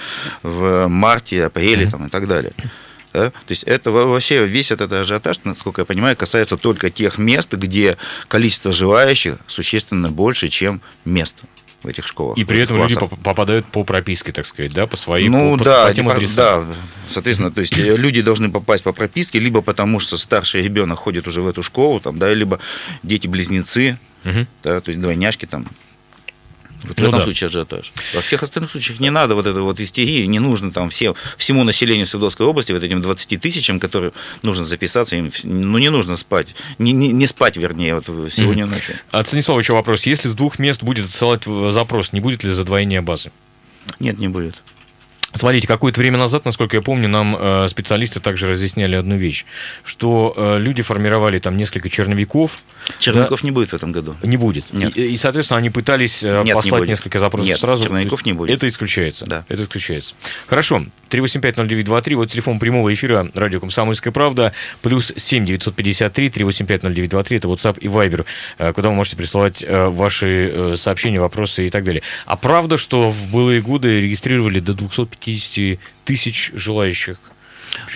в 0.43 0.87
марте, 0.87 1.45
апреле 1.45 1.89
там, 1.89 2.07
и 2.07 2.09
так 2.09 2.27
далее. 2.27 2.53
Да? 3.13 3.29
То 3.31 3.49
есть 3.49 3.63
это 3.63 3.91
во- 3.91 4.05
вообще 4.05 4.45
весь 4.45 4.71
этот 4.71 4.91
ажиотаж, 4.91 5.39
насколько 5.45 5.81
я 5.81 5.85
понимаю, 5.85 6.17
касается 6.17 6.57
только 6.57 6.89
тех 6.89 7.17
мест, 7.17 7.53
где 7.53 7.97
количество 8.27 8.71
желающих 8.73 9.37
существенно 9.47 10.11
больше, 10.11 10.49
чем 10.49 10.81
мест 11.05 11.37
в 11.85 11.87
этих 11.87 12.05
школах. 12.07 12.37
И 12.37 12.43
при 12.43 12.59
этом 12.59 12.77
люди 12.77 12.93
классах. 12.95 13.11
поп- 13.11 13.23
попадают 13.23 13.65
по 13.67 13.83
прописке, 13.83 14.31
так 14.31 14.45
сказать, 14.45 14.73
да, 14.73 14.85
по 14.87 14.97
своим 14.97 15.31
Ну 15.31 15.57
по, 15.57 15.63
да, 15.63 15.87
по 15.87 15.93
тем 15.93 16.09
адресам. 16.09 16.67
да, 16.69 16.75
соответственно, 17.07 17.51
то 17.51 17.61
есть 17.61 17.77
э, 17.77 17.95
люди 17.95 18.21
должны 18.21 18.51
попасть 18.51 18.83
по 18.83 18.91
прописке, 18.93 19.39
либо 19.39 19.61
потому 19.61 19.99
что 19.99 20.17
старший 20.17 20.61
ребенок 20.63 20.99
ходит 20.99 21.27
уже 21.27 21.41
в 21.41 21.47
эту 21.47 21.63
школу, 21.63 21.99
там, 21.99 22.17
да, 22.17 22.33
либо 22.33 22.59
дети-близнецы, 23.03 23.97
Мгм. 24.23 24.47
да, 24.63 24.81
то 24.81 24.89
есть 24.89 25.01
двойняшки 25.01 25.45
там. 25.45 25.65
Вот 26.87 26.97
в 26.97 27.01
Ну 27.01 27.07
этом 27.07 27.19
да. 27.19 27.23
случае 27.25 27.47
ажиотаж. 27.47 27.91
Во 28.13 28.21
всех 28.21 28.43
остальных 28.43 28.71
случаях 28.71 28.99
не 28.99 29.09
надо 29.09 29.35
вот 29.35 29.45
этой 29.45 29.61
вот 29.61 29.79
истерии, 29.79 30.25
не 30.25 30.39
нужно 30.39 30.71
там 30.71 30.89
все, 30.89 31.15
всему 31.37 31.63
населению 31.63 32.05
Свердловской 32.05 32.45
области, 32.45 32.71
вот 32.71 32.83
этим 32.83 33.01
20 33.01 33.39
тысячам, 33.41 33.79
которые 33.79 34.11
нужно 34.43 34.65
записаться, 34.65 35.15
им, 35.15 35.31
ну 35.43 35.77
не 35.77 35.89
нужно 35.89 36.17
спать, 36.17 36.47
не, 36.77 36.91
не, 36.91 37.09
не 37.11 37.27
спать, 37.27 37.57
вернее, 37.57 37.95
вот 37.95 38.05
сегодня 38.31 38.65
ночью. 38.65 38.95
От 39.11 39.27
Станислава 39.27 39.59
еще 39.59 39.73
вопрос. 39.73 40.05
Если 40.05 40.27
с 40.29 40.33
двух 40.33 40.59
мест 40.59 40.83
будет 40.83 41.05
отсылать 41.07 41.45
в- 41.45 41.71
запрос, 41.71 42.13
не 42.13 42.19
будет 42.19 42.43
ли 42.43 42.49
задвоения 42.51 43.01
базы? 43.01 43.31
Нет, 43.99 44.19
не 44.19 44.27
будет. 44.27 44.61
Смотрите, 45.35 45.67
какое-то 45.67 45.99
время 45.99 46.17
назад, 46.17 46.45
насколько 46.45 46.75
я 46.75 46.81
помню, 46.81 47.07
нам 47.07 47.35
э, 47.39 47.67
специалисты 47.67 48.19
также 48.19 48.47
разъясняли 48.49 48.95
одну 48.95 49.15
вещь, 49.15 49.45
что 49.83 50.33
э, 50.35 50.57
люди 50.59 50.81
формировали 50.81 51.39
там 51.39 51.57
несколько 51.57 51.89
черновиков, 51.89 52.59
Черновиков 52.99 53.43
не 53.43 53.51
будет 53.51 53.69
в 53.69 53.73
этом 53.73 53.91
году. 53.91 54.15
не 54.23 54.37
будет. 54.37 54.71
Нет. 54.71 54.95
И, 54.95 55.13
и, 55.13 55.17
соответственно, 55.17 55.57
они 55.57 55.69
пытались 55.69 56.23
э, 56.23 56.31
Нет, 56.37 56.45
не 56.45 56.53
послать 56.53 56.81
будет. 56.81 56.89
несколько 56.89 57.19
запросов 57.19 57.47
Нет, 57.47 57.59
сразу. 57.59 57.83
черновиков 57.83 58.25
не 58.25 58.33
будет. 58.33 58.55
Это 58.55 58.67
исключается. 58.67 59.25
Да. 59.25 59.45
Это 59.49 59.63
исключается. 59.63 60.15
Хорошо. 60.47 60.85
3850923, 61.15 62.15
вот 62.15 62.29
телефон 62.29 62.59
прямого 62.59 62.93
эфира 62.93 63.29
радио 63.33 63.59
«Комсомольская 63.59 64.11
правда», 64.11 64.53
плюс 64.81 65.13
7 65.15 65.45
953 65.45 66.27
3850923, 66.27 67.35
это 67.37 67.47
WhatsApp 67.47 67.79
и 67.79 67.87
Viber, 67.87 68.25
э, 68.57 68.73
куда 68.73 68.89
вы 68.89 68.95
можете 68.95 69.15
присылать 69.15 69.63
э, 69.63 69.87
ваши 69.87 70.51
э, 70.53 70.75
сообщения, 70.77 71.19
вопросы 71.19 71.67
и 71.67 71.69
так 71.69 71.83
далее. 71.83 72.01
А 72.25 72.35
правда, 72.35 72.77
что 72.77 73.09
в 73.09 73.29
былые 73.29 73.61
годы 73.61 73.99
регистрировали 74.01 74.59
до 74.59 74.73
250 74.73 75.79
тысяч 76.03 76.51
желающих? 76.53 77.17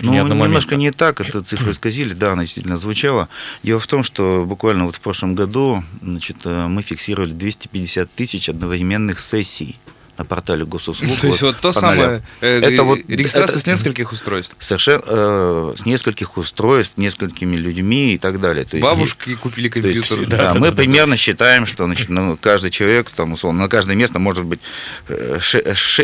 Ну, 0.00 0.12
немножко 0.12 0.76
не 0.76 0.90
так, 0.90 1.20
эту 1.20 1.42
цифру 1.42 1.70
исказили, 1.70 2.12
да, 2.12 2.32
она 2.32 2.42
действительно 2.42 2.76
звучала. 2.76 3.28
Дело 3.62 3.80
в 3.80 3.86
том, 3.86 4.02
что 4.02 4.44
буквально 4.46 4.84
вот 4.84 4.96
в 4.96 5.00
прошлом 5.00 5.34
году 5.34 5.82
значит, 6.02 6.44
мы 6.44 6.82
фиксировали 6.82 7.32
250 7.32 8.10
тысяч 8.12 8.50
одновременных 8.50 9.20
сессий 9.20 9.76
на 10.20 10.26
портале 10.26 10.66
госуслуг. 10.66 11.18
То 11.20 11.26
есть 11.28 11.40
вот 11.42 11.56
то 11.60 11.72
самое, 11.72 12.22
э, 12.42 12.60
Это 12.60 12.82
вот- 12.82 13.00
регистрация 13.08 13.58
с 13.58 13.66
нескольких 13.66 14.12
устройств. 14.12 14.54
Совершенно 14.58 15.02
э, 15.06 15.74
с 15.76 15.86
нескольких 15.86 16.36
устройств, 16.36 16.98
несколькими 16.98 17.56
людьми 17.56 18.14
и 18.14 18.18
так 18.18 18.38
далее. 18.40 18.66
Бабушки 18.80 19.34
купили 19.34 19.68
компьютер. 19.68 20.26
да, 20.26 20.54
мы 20.54 20.72
примерно 20.72 21.16
считаем, 21.16 21.64
что 21.66 21.86
ну, 22.08 22.36
каждый 22.36 22.70
человек, 22.70 23.10
там, 23.10 23.32
условно, 23.32 23.62
на 23.62 23.68
каждое 23.68 23.96
место 23.96 24.18
может 24.18 24.44
быть 24.44 24.60
э, 25.08 25.38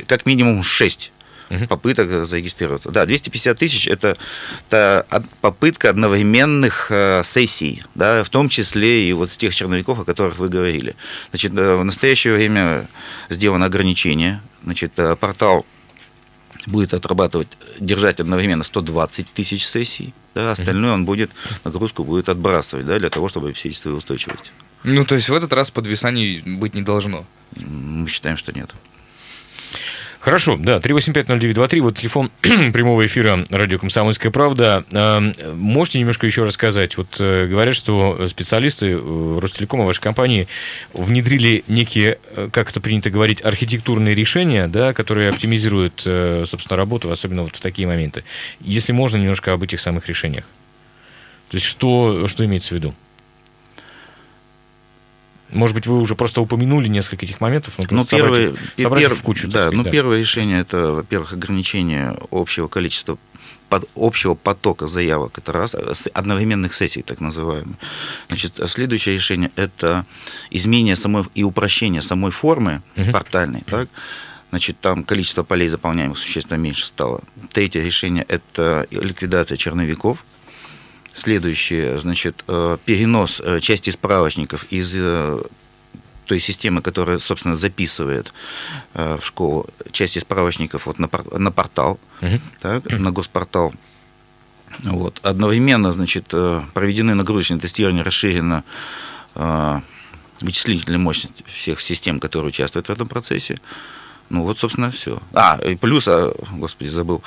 как 0.09 0.25
минимум 0.25 0.63
6 0.63 1.13
Мгм. 1.51 1.69
попыток 1.69 2.27
зарегистрироваться. 2.27 2.91
Да, 2.91 3.07
250 3.07 3.57
тысяч 3.59 3.87
это, 3.87 4.17
од- 4.71 5.29
попытка 5.41 5.91
одновременных 5.91 6.89
э, 6.91 7.23
сессий, 7.25 7.83
да, 7.95 8.25
в 8.25 8.29
том 8.31 8.49
числе 8.49 9.09
и 9.09 9.13
вот 9.13 9.31
с 9.31 9.37
тех 9.37 9.55
черновиков, 9.55 9.99
о 10.01 10.05
которых 10.05 10.39
вы 10.39 10.49
говорили. 10.49 10.97
Значит, 11.31 11.53
э, 11.55 11.77
в 11.77 11.85
настоящее 11.85 12.35
время 12.35 12.89
сделано 13.31 13.67
ограничение. 13.67 14.41
Значит, 14.65 14.93
э, 14.99 15.15
портал 15.17 15.65
будет 16.67 16.95
отрабатывать, 16.95 17.49
держать 17.79 18.19
одновременно 18.19 18.65
120 18.65 19.29
тысяч 19.33 19.65
сессий, 19.67 20.13
да, 20.35 20.51
остальное 20.53 20.93
он 20.95 21.05
будет, 21.05 21.31
нагрузку 21.65 22.03
будет 22.03 22.29
отбрасывать, 22.29 22.87
да, 22.87 22.99
для 22.99 23.09
того, 23.11 23.29
чтобы 23.29 23.49
обеспечить 23.51 23.79
свою 23.79 23.99
устойчивость. 23.99 24.53
Ну, 24.83 25.05
то 25.05 25.15
есть 25.15 25.29
в 25.29 25.35
этот 25.35 25.53
раз 25.53 25.71
подвисаний 25.71 26.41
быть 26.45 26.75
не 26.75 26.83
должно. 26.83 27.25
Мы 27.55 28.09
считаем, 28.09 28.37
что 28.37 28.53
нет. 28.53 28.71
Хорошо, 30.27 30.57
да, 30.59 30.79
3850923, 30.79 31.81
вот 31.83 31.99
телефон 31.99 32.33
прямого 32.41 33.07
эфира 33.07 33.47
радио 33.49 33.79
«Комсомольская 33.79 34.33
правда». 34.33 34.85
Эм, 34.91 35.33
Можете 35.55 36.01
немножко 36.01 36.27
еще 36.27 36.43
рассказать? 36.43 36.97
Вот 36.97 37.19
э, 37.21 37.47
говорят, 37.47 37.77
что 37.77 38.27
специалисты 38.27 38.99
э, 38.99 39.39
Ростелекома, 39.41 39.85
вашей 39.85 40.01
компании, 40.01 40.49
внедрили 40.93 41.63
некие, 41.69 42.19
э, 42.35 42.49
как 42.53 42.73
это 42.73 42.81
принято 42.81 43.09
говорить, 43.09 43.41
архитектурные 43.41 44.17
решения, 44.17 44.67
да, 44.67 44.93
которые 44.93 45.29
оптимизируют, 45.29 46.01
собственно, 46.01 46.77
работу, 46.77 47.09
особенно 47.09 47.43
вот 47.43 47.55
в 47.55 47.61
такие 47.61 47.87
моменты. 47.87 48.25
Если 48.59 48.91
можно, 48.91 49.19
немножко 49.19 49.53
об 49.53 49.63
этих 49.63 49.79
самых 49.79 50.09
решениях. 50.09 50.47
То 51.51 51.57
есть 51.59 51.67
что, 51.69 52.27
что 52.27 52.45
имеется 52.45 52.71
в 52.71 52.79
виду? 52.79 52.97
Может 55.51 55.75
быть, 55.75 55.87
вы 55.87 56.01
уже 56.01 56.15
просто 56.17 56.41
упомянули 56.41 56.89
несколько 56.89 57.25
этих 57.25 57.41
моментов, 57.41 57.75
но 57.79 57.85
Ну, 57.85 57.89
просто 58.05 58.17
собрать 58.17 58.33
первое, 58.35 58.53
их- 58.53 58.83
собрать 58.83 59.03
их 59.03 59.09
пер- 59.11 59.15
в 59.15 59.23
кучу. 59.23 59.47
да, 59.49 59.61
сказать, 59.61 59.73
ну, 59.73 59.85
да. 59.85 59.91
первое 59.91 60.19
решение 60.19 60.61
это, 60.61 60.93
во-первых, 60.93 61.33
ограничение 61.35 62.17
общего 62.31 62.69
количества 62.69 63.17
под, 63.69 63.89
общего 63.97 64.35
потока 64.35 64.87
заявок, 64.87 65.39
это 65.39 65.53
раз, 65.53 65.75
одновременных 66.15 66.73
сессий, 66.75 67.03
так 67.03 67.21
называемых. 67.21 67.77
Значит, 68.29 68.61
следующее 68.69 69.15
решение 69.15 69.51
это 69.57 70.05
изменение 70.51 70.95
самой 70.97 71.25
и 71.35 71.43
упрощение 71.43 72.03
самой 72.03 72.31
формы 72.31 72.83
Мгм. 72.97 73.13
портальной, 73.13 73.63
так? 73.67 73.89
Значит, 74.51 74.79
там 74.81 75.03
количество 75.05 75.43
полей 75.43 75.69
заполняемых 75.69 76.17
существенно 76.17 76.59
меньше 76.59 76.87
стало. 76.87 77.21
Третье 77.53 77.83
решение– 77.83 78.25
это 78.29 78.87
ликвидация 78.91 79.57
черновиков. 79.57 80.25
Следующее, 81.17 81.97
значит, 81.99 82.45
э, 82.47 82.77
перенос 82.85 83.41
э, 83.43 83.59
части 83.61 83.89
справочников 83.89 84.67
из 84.69 84.93
э, 84.95 85.43
той 86.27 86.41
системы, 86.41 86.83
которая, 86.83 87.17
собственно, 87.17 87.57
записывает 87.57 88.35
в 88.93 89.21
школу 89.23 89.67
части 89.93 90.19
справочников 90.19 90.85
вот 90.87 90.99
на, 90.99 91.09
на 91.39 91.51
портал, 91.51 91.99
Мгм. 92.21 92.41
так, 92.61 92.85
на 92.91 93.13
госпортал. 93.13 93.73
Вот. 94.83 95.21
Одновременно, 95.23 95.93
значит, 95.93 96.35
проведены 96.75 97.15
нагрузочные 97.15 97.61
тестирования, 97.61 98.03
расширена 98.03 98.65
вычислительная 100.41 100.99
мощность 100.99 101.45
всех 101.47 101.81
систем, 101.81 102.19
которые 102.19 102.49
участвуют 102.49 102.89
в 102.89 102.91
этом 102.91 103.07
процессе. 103.07 103.59
Ну 104.29 104.43
вот, 104.43 104.59
собственно, 104.59 104.91
все. 104.91 105.19
А, 105.33 105.59
и 105.65 105.77
плюс, 105.77 106.09
а, 106.09 106.33
господи, 106.53 106.89
забыл, 106.89 107.23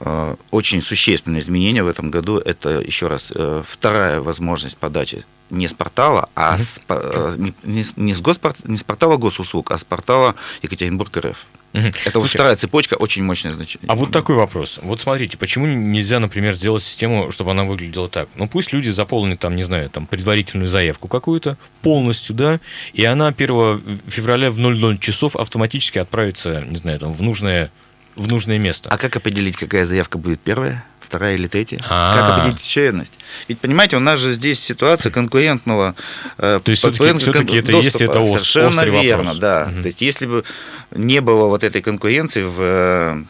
э, 0.00 0.36
очень 0.50 0.82
существенное 0.82 1.40
изменение 1.40 1.82
в 1.82 1.88
этом 1.88 2.10
году, 2.10 2.38
это, 2.38 2.80
еще 2.80 3.08
раз, 3.08 3.32
э, 3.34 3.62
вторая 3.68 4.20
возможность 4.20 4.76
подачи 4.76 5.24
не 5.50 5.68
с 5.68 5.74
портала, 5.74 6.28
а 6.34 6.58
с, 6.58 6.80
э, 6.88 7.34
не, 7.64 7.84
не 7.96 8.14
с, 8.14 8.20
госпорт, 8.20 8.66
не 8.66 8.76
с 8.76 8.84
портала 8.84 9.16
госуслуг, 9.16 9.70
а 9.70 9.78
с 9.78 9.84
портала 9.84 10.34
Екатеринбург 10.62 11.16
РФ. 11.16 11.36
Мгм. 11.74 11.92
Это 12.04 12.20
вот 12.20 12.30
вторая 12.30 12.54
цепочка, 12.54 12.94
очень 12.94 13.24
мощная 13.24 13.50
значение. 13.50 13.88
А 13.88 13.96
вот 13.96 14.12
такой 14.12 14.36
вопрос. 14.36 14.78
Вот 14.80 15.00
смотрите, 15.00 15.36
почему 15.36 15.66
нельзя, 15.66 16.20
например, 16.20 16.54
сделать 16.54 16.84
систему, 16.84 17.32
чтобы 17.32 17.50
она 17.50 17.64
выглядела 17.64 18.08
так? 18.08 18.28
Ну, 18.36 18.46
пусть 18.46 18.72
люди 18.72 18.90
заполнят 18.90 19.40
там, 19.40 19.56
не 19.56 19.64
знаю, 19.64 19.90
там 19.90 20.06
предварительную 20.06 20.68
заявку 20.68 21.08
какую-то 21.08 21.58
полностью, 21.82 22.36
да, 22.36 22.60
и 22.92 23.04
она 23.04 23.26
1 23.36 24.00
февраля 24.06 24.52
в 24.52 24.58
00 24.58 24.98
часов 24.98 25.34
автоматически 25.34 25.98
отправится, 25.98 26.60
не 26.60 26.76
знаю, 26.76 27.00
там, 27.00 27.12
в 27.12 27.20
нужное, 27.22 27.72
в 28.14 28.30
нужное 28.30 28.58
место. 28.58 28.88
А 28.88 28.96
как 28.96 29.16
определить, 29.16 29.56
какая 29.56 29.84
заявка 29.84 30.16
будет 30.16 30.38
первая, 30.40 30.84
вторая 31.14 31.36
или 31.36 31.46
третья? 31.46 31.80
А. 31.88 32.14
Как 32.16 32.38
определить 32.38 32.60
очередность? 32.60 33.14
Ведь, 33.48 33.60
понимаете, 33.60 33.96
у 33.96 34.00
нас 34.00 34.18
же 34.18 34.32
здесь 34.32 34.58
ситуация 34.60 35.12
конкурентного... 35.12 35.94
э, 36.38 36.60
То 36.62 36.70
есть 36.70 36.82
кон- 36.82 37.18
всё-таки 37.20 37.56
это 37.56 37.72
есть, 37.72 38.00
это 38.00 38.20
ос- 38.20 38.32
Совершенно 38.32 38.68
острый 38.68 38.90
верно, 39.02 39.24
вопрос. 39.24 39.38
да. 39.38 39.66
Мгм. 39.70 39.82
То 39.82 39.86
есть 39.86 40.02
если 40.02 40.26
бы 40.26 40.44
не 40.90 41.20
было 41.20 41.46
вот 41.46 41.62
этой 41.62 41.82
конкуренции 41.82 42.42
в 42.42 42.56
э, 42.58 43.22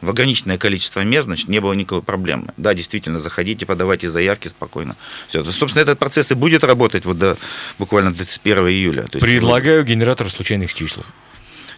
в 0.00 0.10
ограниченное 0.10 0.56
количество 0.58 1.00
мест, 1.00 1.24
значит, 1.24 1.48
не 1.48 1.58
было 1.60 1.72
никакой 1.72 2.02
проблемы. 2.02 2.52
Да, 2.56 2.72
действительно, 2.74 3.18
заходите, 3.18 3.66
подавайте 3.66 4.08
заявки 4.08 4.46
спокойно. 4.46 4.94
Все. 5.26 5.42
Собственно, 5.42 5.82
этот 5.82 5.98
процесс 5.98 6.30
и 6.30 6.34
будет 6.34 6.62
работать 6.62 7.04
вот 7.04 7.18
до 7.18 7.36
буквально 7.80 8.14
31 8.14 8.68
июля. 8.68 9.02
То 9.02 9.16
есть, 9.16 9.20
Предлагаю 9.26 9.82
генератор 9.82 10.30
случайных 10.30 10.72
чисел. 10.72 11.04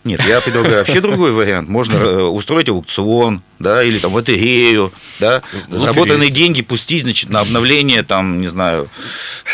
Нет, 0.04 0.24
я 0.26 0.40
предлагаю 0.40 0.78
вообще 0.78 1.00
другой 1.00 1.32
вариант. 1.32 1.68
Можно 1.68 1.94
э, 1.96 2.22
устроить 2.22 2.68
аукцион, 2.68 3.42
да, 3.58 3.82
или 3.84 3.98
там 3.98 4.14
лотерею, 4.14 4.92
да, 5.18 5.42
заработанные 5.68 6.30
деньги 6.30 6.62
пустить, 6.62 7.02
значит, 7.02 7.28
на 7.28 7.40
обновление, 7.40 8.02
там, 8.02 8.40
не 8.40 8.46
знаю, 8.46 8.88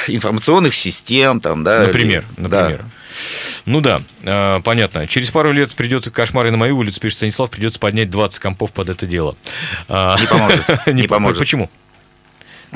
информационных 0.06 0.74
систем, 0.74 1.40
там, 1.40 1.64
да. 1.64 1.80
Например, 1.86 2.24
да. 2.36 2.62
например. 2.62 2.84
Ну 3.64 3.80
да, 3.80 4.02
э, 4.22 4.60
понятно. 4.62 5.08
Через 5.08 5.32
пару 5.32 5.50
лет 5.50 5.74
придет 5.74 6.08
кошмар 6.10 6.46
и 6.46 6.50
на 6.50 6.56
мою 6.56 6.76
улицу, 6.78 7.00
пишет 7.00 7.18
Станислав, 7.18 7.50
придется 7.50 7.80
поднять 7.80 8.10
20 8.10 8.38
компов 8.38 8.72
под 8.72 8.88
это 8.88 9.06
дело. 9.06 9.36
А, 9.88 10.16
Не 10.20 10.26
поможет, 10.26 10.64
не 10.86 11.02
по- 11.02 11.14
поможет. 11.16 11.40
Почему? 11.40 11.70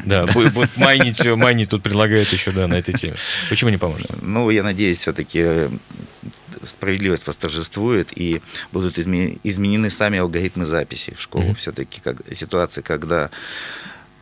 Да, 0.04 0.24
вот 0.26 0.68
майнить, 0.76 1.24
майнить 1.24 1.70
тут 1.70 1.82
предлагают 1.82 2.32
еще, 2.32 2.50
да, 2.52 2.66
на 2.66 2.74
этой 2.74 2.94
теме. 2.94 3.14
Почему 3.48 3.70
не 3.70 3.76
поможет? 3.76 4.08
Ну, 4.22 4.50
я 4.50 4.62
надеюсь, 4.62 4.98
все-таки 4.98 5.68
справедливость 6.70 7.26
восторжествует 7.26 8.08
и 8.16 8.40
будут 8.72 8.98
изме- 8.98 9.38
изменены 9.44 9.90
сами 9.90 10.18
алгоритмы 10.18 10.66
записи 10.66 11.14
в 11.16 11.20
школу. 11.20 11.44
Мгм. 11.46 11.54
Все-таки 11.56 12.00
как, 12.02 12.16
ситуация, 12.34 12.82
когда 12.82 13.30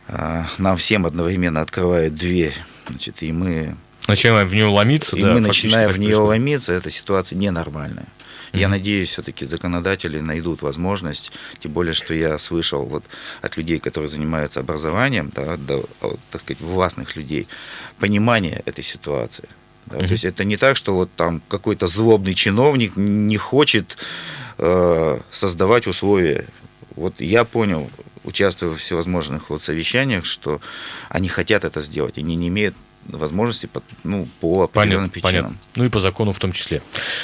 а, 0.07 0.47
нам 0.57 0.77
всем 0.77 1.05
одновременно 1.05 1.61
открывают 1.61 2.15
дверь, 2.15 2.55
значит, 2.87 3.21
и 3.23 3.31
мы 3.31 3.75
Начинаем 4.07 4.47
в 4.47 4.53
нее 4.55 4.65
ломиться, 4.65 5.15
и 5.15 5.21
да, 5.21 5.33
мы 5.33 5.39
начинаем 5.39 5.91
в 5.91 5.97
нее 5.99 6.09
происходит. 6.15 6.27
ломиться, 6.29 6.73
эта 6.73 6.89
ситуация 6.89 7.37
ненормальная. 7.37 8.07
Я 8.53 8.67
Мгм. 8.67 8.77
надеюсь, 8.77 9.09
все-таки 9.09 9.45
законодатели 9.45 10.19
найдут 10.19 10.63
возможность, 10.63 11.31
тем 11.59 11.71
более, 11.73 11.93
что 11.93 12.15
я 12.15 12.39
слышал 12.39 12.83
вот 12.85 13.03
от 13.43 13.57
людей, 13.57 13.77
которые 13.77 14.09
занимаются 14.09 14.61
образованием, 14.61 15.31
да, 15.35 15.55
до, 15.57 15.87
так 16.31 16.41
сказать, 16.41 16.59
властных 16.59 17.15
людей, 17.15 17.47
понимание 17.99 18.63
этой 18.65 18.83
ситуации. 18.83 19.47
Да, 19.85 19.97
Мгм. 19.97 20.07
То 20.07 20.11
есть 20.13 20.25
это 20.25 20.43
не 20.43 20.57
так, 20.57 20.75
что 20.75 20.93
вот 20.93 21.09
там 21.15 21.41
какой-то 21.47 21.87
злобный 21.87 22.33
чиновник 22.33 22.95
не 22.95 23.37
хочет 23.37 23.97
э, 24.57 25.19
создавать 25.31 25.87
условия. 25.87 26.45
Вот 26.95 27.21
я 27.21 27.45
понял, 27.45 27.89
участвуя 28.23 28.71
в 28.71 28.77
всевозможных 28.77 29.49
вот 29.49 29.61
совещаниях, 29.61 30.25
что 30.25 30.61
они 31.07 31.27
хотят 31.27 31.63
это 31.63 31.81
сделать, 31.81 32.17
они 32.17 32.35
не 32.35 32.49
имеют 32.49 32.75
возможности 33.17 33.65
по, 33.65 33.81
ну, 34.03 34.27
по 34.39 34.63
определенным 34.63 35.09
Понятно, 35.09 35.09
причинам. 35.09 35.31
понятно. 35.43 35.57
Ну 35.75 35.85
и 35.85 35.89
по 35.89 35.99
закону 35.99 36.31
в 36.31 36.39
том 36.39 36.51
числе. 36.51 36.81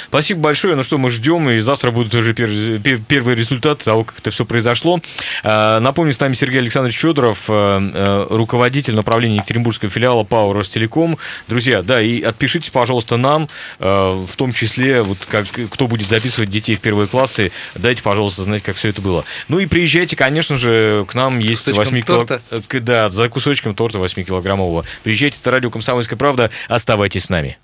Спасибо 0.08 0.40
большое. 0.40 0.74
Ну 0.76 0.82
что, 0.82 0.98
мы 0.98 1.10
ждем, 1.10 1.48
и 1.50 1.58
завтра 1.60 1.90
будут 1.90 2.14
уже 2.14 2.32
пер- 2.32 2.78
пер- 2.80 3.02
первые 3.06 3.36
результаты 3.36 3.84
того, 3.84 4.04
как 4.04 4.18
это 4.18 4.30
все 4.30 4.44
произошло. 4.44 5.00
А, 5.42 5.80
Напомню, 5.80 6.12
с 6.12 6.20
нами 6.20 6.34
Сергей 6.34 6.60
Александрович 6.60 6.96
Федоров, 6.98 7.44
э, 7.48 7.52
э, 7.94 8.26
руководитель 8.30 8.94
направления 8.94 9.36
Екатеринбургского 9.36 9.90
филиала 9.90 10.24
ПАО 10.24 10.52
«Ростелеком». 10.52 11.18
Друзья, 11.48 11.82
да, 11.82 12.00
и 12.02 12.22
отпишитесь, 12.22 12.70
пожалуйста, 12.70 13.16
нам, 13.16 13.48
э, 13.78 14.24
в 14.28 14.36
том 14.36 14.52
числе, 14.52 15.02
вот 15.02 15.18
как, 15.30 15.46
кто 15.70 15.86
будет 15.86 16.08
записывать 16.08 16.50
детей 16.50 16.76
в 16.76 16.80
первые 16.80 17.06
классы, 17.08 17.52
дайте, 17.74 18.02
пожалуйста, 18.02 18.42
знать, 18.42 18.62
как 18.62 18.76
все 18.76 18.88
это 18.88 19.00
было. 19.02 19.24
Ну 19.48 19.58
и 19.58 19.66
приезжайте, 19.66 20.16
конечно 20.16 20.56
же, 20.56 21.04
к 21.08 21.14
нам 21.14 21.38
есть 21.38 21.64
Кусочком 21.64 21.94
8 21.94 22.02
торта. 22.02 22.42
Да, 22.80 23.08
за 23.10 23.28
кусочком 23.28 23.74
торта 23.74 23.98
8-килограммового. 23.98 24.84
Приезжайте, 25.02 25.38
это 25.40 25.50
радио 25.50 25.70
«Комсомольская 25.76 26.18
правда». 26.18 26.50
Оставайтесь 26.68 27.24
с 27.24 27.28
нами. 27.28 27.58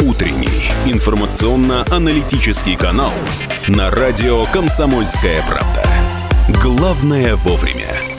Утренний 0.00 0.70
информационно-аналитический 0.86 2.76
канал 2.76 3.12
на 3.68 3.90
радио 3.90 4.44
«Комсомольская 4.46 5.42
правда». 5.42 5.84
Главное 6.60 7.36
вовремя. 7.36 8.09